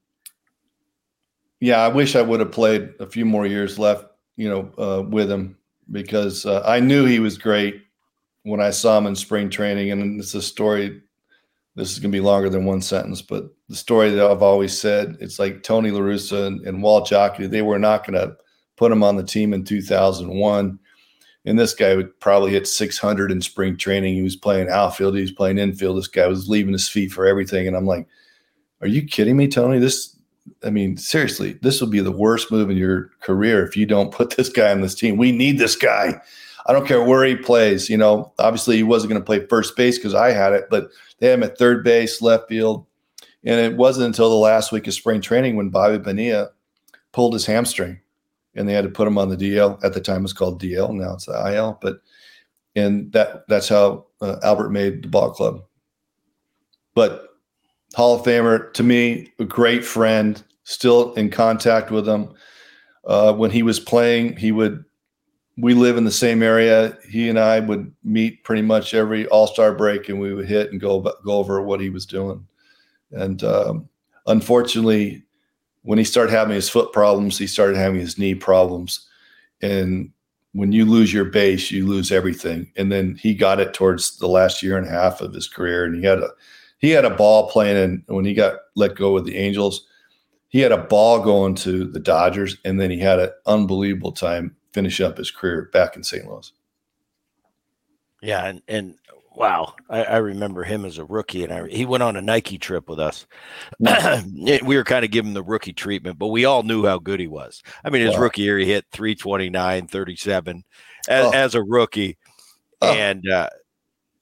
[1.60, 5.02] yeah, I wish I would have played a few more years left, you know, uh,
[5.02, 5.56] with him
[5.92, 7.82] because uh, I knew he was great
[8.42, 9.92] when I saw him in spring training.
[9.92, 11.00] And it's a story.
[11.76, 14.78] This is going to be longer than one sentence, but the story that I've always
[14.78, 18.36] said it's like Tony La Russa and, and Walt Jocketty, they were not going to
[18.76, 20.78] put him on the team in 2001.
[21.44, 24.14] And this guy would probably hit 600 in spring training.
[24.14, 25.98] He was playing outfield, he was playing infield.
[25.98, 27.66] This guy was leaving his feet for everything.
[27.66, 28.06] And I'm like,
[28.80, 29.78] are you kidding me, Tony?
[29.78, 30.16] This,
[30.64, 34.12] I mean, seriously, this will be the worst move in your career if you don't
[34.12, 35.16] put this guy on this team.
[35.16, 36.20] We need this guy.
[36.66, 37.88] I don't care where he plays.
[37.88, 40.90] You know, obviously he wasn't going to play first base because I had it, but
[41.18, 42.86] they had him at third base, left field.
[43.44, 46.50] And it wasn't until the last week of spring training when Bobby Bonilla
[47.10, 47.98] pulled his hamstring
[48.54, 49.82] and they had to put him on the DL.
[49.84, 50.92] At the time, it was called DL.
[50.92, 51.78] Now it's the IL.
[51.80, 52.00] But
[52.74, 55.62] and that that's how uh, Albert made the ball club.
[56.94, 57.28] But
[57.94, 62.32] Hall of Famer to me, a great friend, still in contact with him.
[63.04, 64.84] Uh, when he was playing, he would.
[65.58, 66.96] We live in the same area.
[67.06, 70.72] He and I would meet pretty much every All Star break, and we would hit
[70.72, 72.46] and go go over what he was doing.
[73.10, 73.88] And um,
[74.26, 75.24] unfortunately,
[75.82, 79.08] when he started having his foot problems, he started having his knee problems.
[79.60, 80.10] And
[80.52, 82.70] when you lose your base, you lose everything.
[82.76, 85.84] And then he got it towards the last year and a half of his career.
[85.84, 86.28] And he had a
[86.78, 89.86] he had a ball playing and when he got let go with the Angels,
[90.52, 94.54] he had a ball going to the Dodgers, and then he had an unbelievable time
[94.72, 96.26] finish up his career back in St.
[96.26, 96.52] Louis.
[98.20, 98.94] Yeah, and, and
[99.34, 102.58] wow, I, I, remember him as a rookie, and I, he went on a Nike
[102.58, 103.26] trip with us.
[103.78, 107.26] we were kind of giving the rookie treatment, but we all knew how good he
[107.26, 107.62] was.
[107.84, 108.22] I mean, his wow.
[108.22, 110.64] rookie year, he hit 329, 37
[111.08, 111.30] as, oh.
[111.30, 112.18] as a rookie.
[112.80, 112.92] Oh.
[112.92, 113.48] And uh,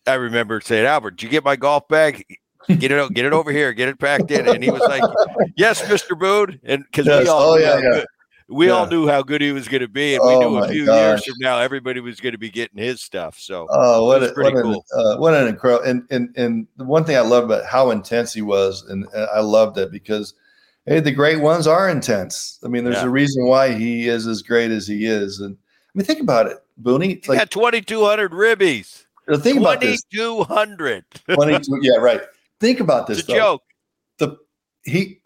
[0.06, 2.24] I remember saying, Albert, did you get my golf bag?
[2.68, 4.46] Get it, get it over here, get it packed in.
[4.46, 5.02] And he was like,
[5.56, 7.24] "Yes, Mister Boone," and because yes.
[7.24, 8.04] we all, oh, yeah, yeah
[8.50, 8.72] we yeah.
[8.72, 10.86] all knew how good he was going to be, and we oh knew a few
[10.86, 10.96] gosh.
[10.96, 13.38] years from now everybody was going to be getting his stuff.
[13.38, 14.84] So, oh, what, a, what cool.
[14.92, 17.90] an uh, what an incredible and and and the one thing I love about how
[17.90, 20.34] intense he was, and, I loved it because
[20.86, 22.58] hey, the great ones are intense.
[22.64, 23.04] I mean, there's yeah.
[23.04, 26.46] a reason why he is as great as he is, and I mean, think about
[26.46, 27.26] it, Booney.
[27.28, 29.04] Like 2,200 ribbies.
[29.38, 30.02] Think about this.
[30.12, 31.04] 2,200.
[31.34, 32.22] 22, yeah, right.
[32.58, 33.20] Think about this.
[33.20, 33.38] It's a though.
[33.38, 33.62] joke.
[34.18, 34.36] The
[34.84, 35.20] he,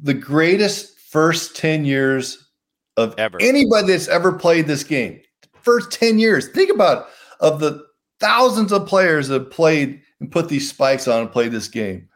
[0.00, 2.48] the greatest first 10 years
[2.96, 3.38] of ever.
[3.40, 5.20] anybody that's ever played this game.
[5.60, 6.48] First 10 years.
[6.48, 7.04] Think about it,
[7.40, 7.84] of the
[8.18, 12.08] thousands of players that played and put these spikes on and played this game.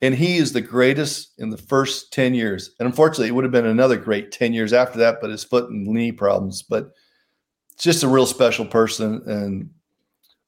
[0.00, 2.74] And he is the greatest in the first 10 years.
[2.78, 5.70] And unfortunately, it would have been another great 10 years after that, but his foot
[5.70, 6.62] and knee problems.
[6.62, 6.92] But
[7.78, 9.70] just a real special person and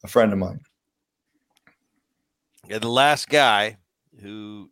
[0.04, 0.60] a friend of mine.
[2.68, 3.78] Yeah, the last guy
[4.20, 4.70] who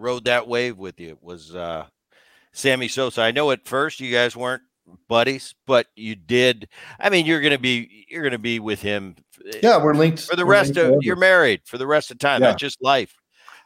[0.00, 1.86] rode that wave with you was uh,
[2.52, 3.22] Sammy Sosa.
[3.22, 4.62] I know at first you guys weren't
[5.08, 6.68] buddies, but you did.
[6.98, 9.16] I mean, you're gonna be you're gonna be with him.
[9.46, 10.86] Eh, yeah, we're linked for the rest of.
[10.86, 10.96] Forever.
[11.02, 12.40] You're married for the rest of time.
[12.40, 12.48] Yeah.
[12.48, 13.14] That's just life.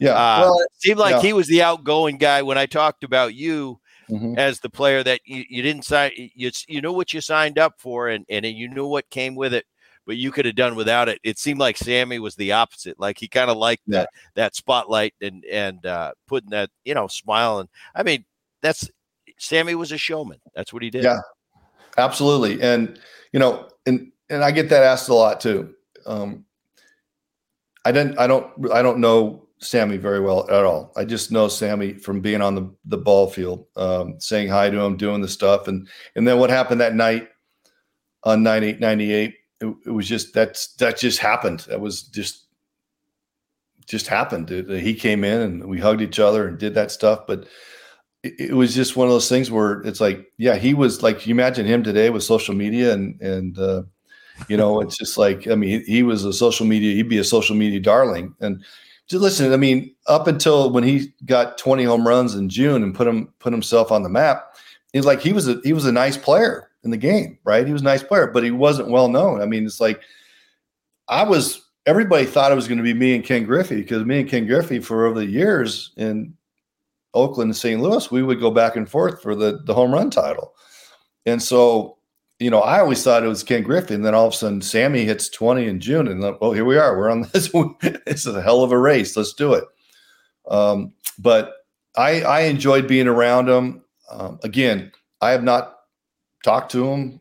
[0.01, 1.23] Yeah, uh, well, it seemed like yeah.
[1.23, 3.81] he was the outgoing guy when I talked about you.
[4.11, 4.35] Mm-hmm.
[4.37, 7.77] As the player that you, you didn't sign, you you know what you signed up
[7.79, 9.65] for, and and you knew what came with it
[10.07, 11.19] but you could have done without it.
[11.23, 12.99] It seemed like Sammy was the opposite.
[12.99, 14.01] Like he kind of liked yeah.
[14.01, 17.61] that that spotlight and and uh, putting that you know smile.
[17.61, 18.25] And I mean,
[18.63, 18.89] that's
[19.39, 20.41] Sammy was a showman.
[20.55, 21.05] That's what he did.
[21.05, 21.21] Yeah,
[21.99, 22.63] absolutely.
[22.63, 22.99] And
[23.33, 25.75] you know, and and I get that asked a lot too.
[26.07, 26.45] Um,
[27.85, 28.19] I didn't.
[28.19, 28.73] I don't.
[28.73, 30.93] I don't know Sammy very well at all.
[30.97, 34.81] I just know Sammy from being on the the ball field, um, saying hi to
[34.81, 37.29] him, doing the stuff, and and then what happened that night
[38.25, 39.35] on 98, 98
[39.65, 41.61] it, it was just that's that just happened.
[41.61, 42.47] That was just
[43.87, 44.49] just happened.
[44.49, 47.47] He came in and we hugged each other and did that stuff, but
[48.23, 51.27] it, it was just one of those things where it's like, yeah, he was like,
[51.27, 53.83] you imagine him today with social media and and uh,
[54.49, 57.19] you know, it's just like, I mean, he, he was a social media, he'd be
[57.19, 58.35] a social media darling.
[58.41, 58.65] And
[59.07, 62.95] just listen, I mean, up until when he got 20 home runs in June and
[62.95, 64.57] put him put himself on the map,
[64.93, 67.67] it's like he was a he was a nice player in the game, right?
[67.67, 69.41] He was a nice player, but he wasn't well known.
[69.41, 70.01] I mean, it's like
[71.09, 74.21] I was everybody thought it was going to be me and Ken Griffey because me
[74.21, 76.35] and Ken Griffey for over the years in
[77.15, 77.81] Oakland and St.
[77.81, 80.55] Louis, we would go back and forth for the the home run title.
[81.27, 81.97] And so,
[82.39, 84.61] you know, I always thought it was Ken Griffey, and then all of a sudden
[84.61, 86.97] Sammy hits 20 in June, and well, here we are.
[86.97, 87.51] We're on this.
[88.07, 89.17] is a hell of a race.
[89.17, 89.65] Let's do it.
[90.49, 91.53] Um, but
[91.97, 93.83] I I enjoyed being around him.
[94.11, 95.74] Um, again, I have not
[96.45, 97.19] talked to him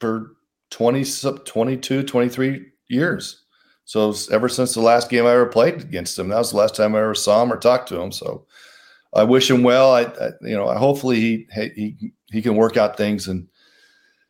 [0.00, 0.32] for
[0.70, 1.04] 20,
[1.44, 3.44] 22, 23 years.
[3.84, 6.74] So ever since the last game I ever played against him, that was the last
[6.74, 8.10] time I ever saw him or talked to him.
[8.10, 8.46] So
[9.14, 9.92] I wish him well.
[9.92, 13.48] I, I you know, hopefully he he he can work out things and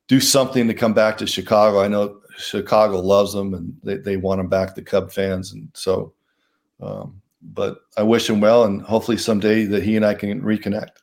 [0.08, 1.80] do something to come back to Chicago.
[1.80, 5.68] I know Chicago loves him and they, they want him back, the Cub fans, and
[5.74, 6.12] so.
[6.80, 11.00] Um, but I wish him well, and hopefully someday that he and I can reconnect.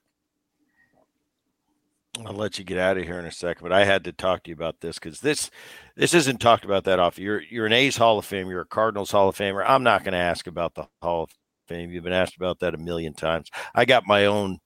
[2.28, 4.44] I'll let you get out of here in a second, but I had to talk
[4.44, 5.50] to you about this because this
[5.96, 7.24] this isn't talked about that often.
[7.24, 9.64] You're you're an A's Hall of Fame, you're a Cardinals Hall of Famer.
[9.66, 11.30] I'm not going to ask about the Hall of
[11.68, 11.90] Fame.
[11.90, 13.50] You've been asked about that a million times.
[13.74, 14.60] I got my own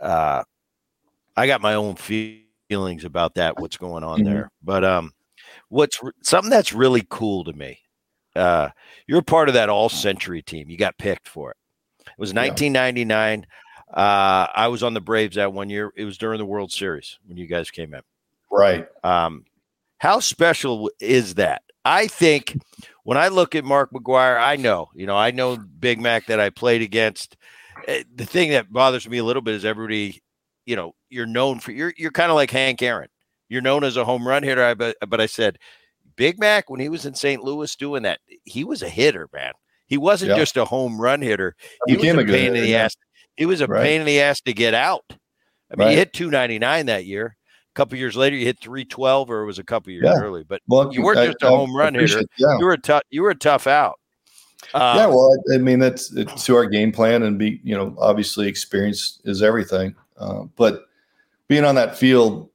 [0.00, 0.42] uh
[1.34, 4.28] I got my own feelings about that, what's going on mm-hmm.
[4.28, 4.50] there.
[4.62, 5.12] But um
[5.70, 7.78] what's something that's really cool to me.
[8.36, 8.68] Uh
[9.06, 10.68] you're part of that all century team.
[10.68, 11.56] You got picked for it.
[12.00, 13.40] It was 1999.
[13.40, 13.46] Yeah.
[13.92, 15.92] Uh, I was on the Braves that one year.
[15.96, 18.02] It was during the World Series when you guys came in.
[18.50, 18.86] Right.
[19.02, 19.44] Um,
[19.98, 21.62] how special is that?
[21.84, 22.58] I think
[23.04, 26.40] when I look at Mark McGwire, I know, you know, I know Big Mac that
[26.40, 27.36] I played against.
[27.86, 30.22] Eh, the thing that bothers me a little bit is everybody,
[30.66, 33.08] you know, you're known for you're you're kind of like Hank Aaron.
[33.48, 34.74] You're known as a home run hitter.
[34.74, 35.58] But but I said,
[36.16, 37.42] Big Mac when he was in St.
[37.42, 39.52] Louis doing that, he was a hitter, man.
[39.86, 41.56] He wasn't just a home run hitter.
[41.86, 42.94] He was a pain in the ass.
[43.38, 43.84] He was a right.
[43.84, 45.04] pain in the ass to get out.
[45.10, 45.90] I mean, right.
[45.92, 47.36] he hit 299 that year.
[47.72, 50.18] A couple years later, you hit 312, or it was a couple years yeah.
[50.20, 50.42] early.
[50.42, 52.22] But well, you weren't just a home run hitter.
[52.36, 52.58] Yeah.
[52.58, 53.02] You were a tough.
[53.10, 54.00] You were a tough out.
[54.74, 57.94] Um, yeah, well, I mean that's it's to our game plan and be you know
[57.96, 59.94] obviously experience is everything.
[60.18, 60.86] Uh, but
[61.46, 62.50] being on that field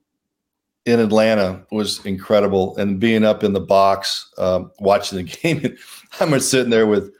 [0.86, 5.78] in Atlanta was incredible, and being up in the box um, watching the game,
[6.20, 7.14] I'm sitting there with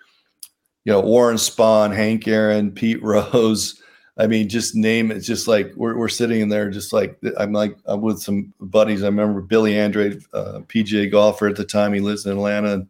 [0.86, 3.80] you know, Warren Spahn, Hank Aaron, Pete Rose.
[4.18, 5.22] I mean, just name it.
[5.22, 9.02] Just like we're, we're sitting in there, just like I'm like I'm with some buddies.
[9.02, 11.94] I remember Billy Andrade, uh, PGA golfer at the time.
[11.94, 12.88] He lives in Atlanta, and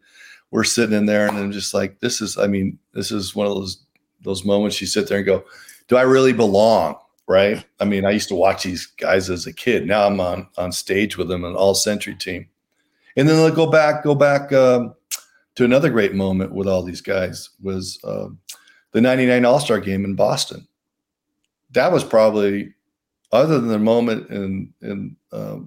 [0.52, 2.38] we're sitting in there, and I'm just like, this is.
[2.38, 3.86] I mean, this is one of those
[4.22, 5.46] those moments you sit there and go,
[5.88, 6.96] do I really belong?
[7.26, 7.66] Right?
[7.80, 9.88] I mean, I used to watch these guys as a kid.
[9.88, 12.50] Now I'm on on stage with them, an all century team,
[13.16, 14.52] and then they'll go back, go back.
[14.52, 14.94] Um,
[15.56, 18.28] to another great moment with all these guys was uh,
[18.92, 20.68] the 99 All-Star game in Boston.
[21.72, 22.74] That was probably
[23.32, 25.58] other than the moment in in uh,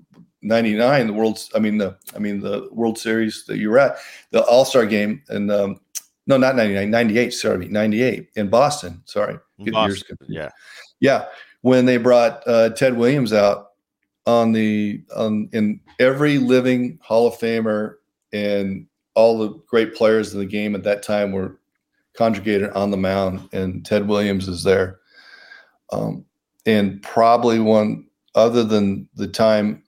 [0.42, 3.98] 99 the world I mean the I mean the World Series that you were at
[4.30, 5.80] the All-Star game and um,
[6.28, 10.50] no not 99 98 sorry 98 in Boston sorry Boston, yeah
[11.00, 11.26] yeah
[11.62, 13.72] when they brought uh, Ted Williams out
[14.26, 17.96] on the on in every living Hall of Famer
[18.32, 21.58] and all the great players in the game at that time were
[22.14, 25.00] conjugated on the mound, and Ted Williams is there.
[25.92, 26.24] Um,
[26.66, 29.82] and probably one other than the time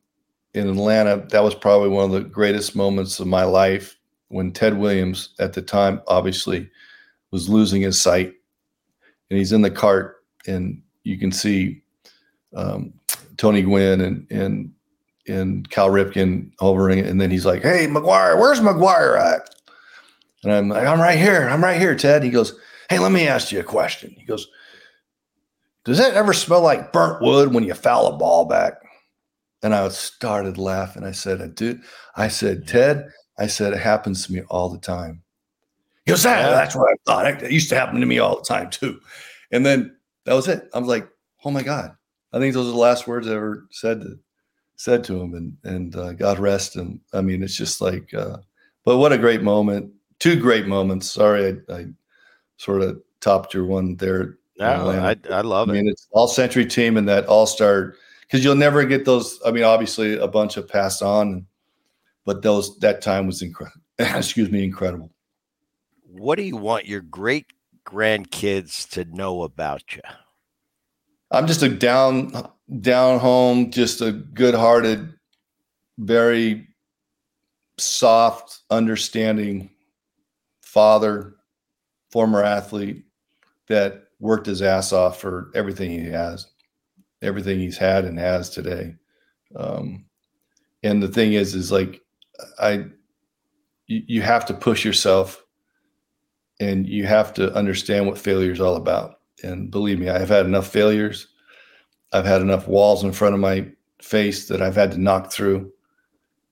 [0.55, 3.97] in Atlanta, that was probably one of the greatest moments of my life
[4.29, 6.68] when Ted Williams, at the time, obviously
[7.31, 8.33] was losing his sight,
[9.31, 11.83] and he's in the cart, and you can see
[12.55, 12.95] um,
[13.37, 14.72] Tony Gwynn and and
[15.29, 19.55] and Cal Ripken hovering, and then he's like, "Hey, McGwire, where's McGwire at?"
[20.45, 21.49] And I'm like, "I'm right here.
[21.49, 22.59] I'm right here, Ted." He goes,
[22.91, 24.49] "Hey, let me ask you a question." He goes,
[25.85, 28.74] "Does that ever smell like burnt wood when you foul a ball back?"
[29.62, 31.05] And I started laughing.
[31.05, 31.83] I said, "Dude,"
[32.16, 33.09] I said, "Ted,"
[33.39, 35.22] I said, "It happens to me all the time."
[36.05, 37.43] He goes, ah, "That's what I thought.
[37.43, 39.01] It used to happen to me all the time too."
[39.51, 40.68] And then that was it.
[40.72, 41.09] I was like,
[41.45, 41.97] "Oh my god."
[42.33, 44.18] I think those are the last words I ever said to
[44.79, 47.01] said to him, and and uh, God rest him.
[47.12, 48.39] I mean, it's just like, uh,
[48.85, 49.93] but what a great moment!
[50.18, 51.11] Two great moments.
[51.11, 51.87] Sorry, I, I
[52.57, 54.39] sort of topped your one there.
[54.59, 55.74] No, I, I love I it.
[55.74, 59.39] I mean, it's all century team and that all star because you'll never get those.
[59.45, 61.47] I mean, obviously, a bunch have passed on,
[62.24, 63.83] but those that time was incredible.
[63.99, 65.11] Excuse me, incredible.
[66.03, 67.47] What do you want your great
[67.85, 70.03] grandkids to know about you?
[71.31, 72.33] I'm just a down
[72.81, 75.14] down home, just a good hearted,
[75.99, 76.68] very
[77.79, 79.70] soft, understanding
[80.62, 81.37] father,
[82.11, 83.05] former athlete
[83.68, 86.47] that worked his ass off for everything he has,
[87.22, 88.95] everything he's had and has today.
[89.57, 90.07] Um,
[90.83, 92.01] and the thing is, is like,
[92.59, 92.87] I,
[93.87, 95.43] you, you have to push yourself
[96.61, 99.18] and you have to understand what failure is all about.
[99.43, 101.28] And believe me, I've had enough failures
[102.12, 103.66] I've had enough walls in front of my
[104.01, 105.70] face that I've had to knock through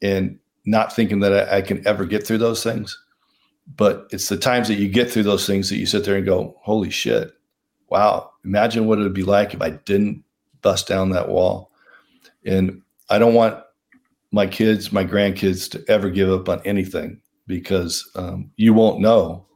[0.03, 2.99] and not thinking that I, I, can ever get through those things.
[3.77, 6.27] But it's the times that you get through those things that you sit there and
[6.27, 7.33] go, holy shit,
[7.89, 10.25] wow, imagine what it would be like if I didn't
[10.63, 11.73] bust down that wall.
[12.45, 13.63] And I don't want
[14.31, 17.21] my kids, my grandkids to ever give up on anything.
[17.47, 19.47] because um, you won't know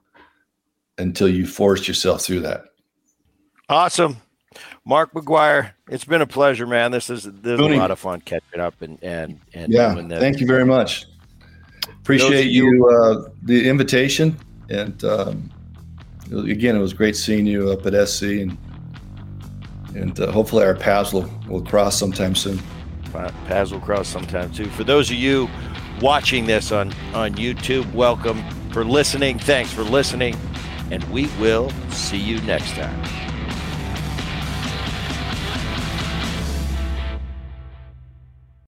[0.96, 2.69] until you force yourself through that.
[3.70, 4.16] Awesome.
[4.84, 6.90] Mark McGwire, it's been a pleasure, man.
[6.90, 9.94] This is this is a lot of fun catching up and and and yeah.
[10.18, 11.06] Thank you very much.
[12.00, 14.36] Appreciate you, you uh, the invitation,
[14.70, 15.48] and um,
[16.32, 18.58] again, it was great seeing you up at SC, and
[19.94, 22.58] and uh, hopefully our paths will will cross sometime soon.
[23.12, 24.66] Paths will cross sometime too.
[24.70, 25.48] For those of you
[26.00, 28.42] watching this on on YouTube, welcome.
[28.72, 30.34] For listening, thanks for listening,
[30.90, 33.29] and we will see you next time.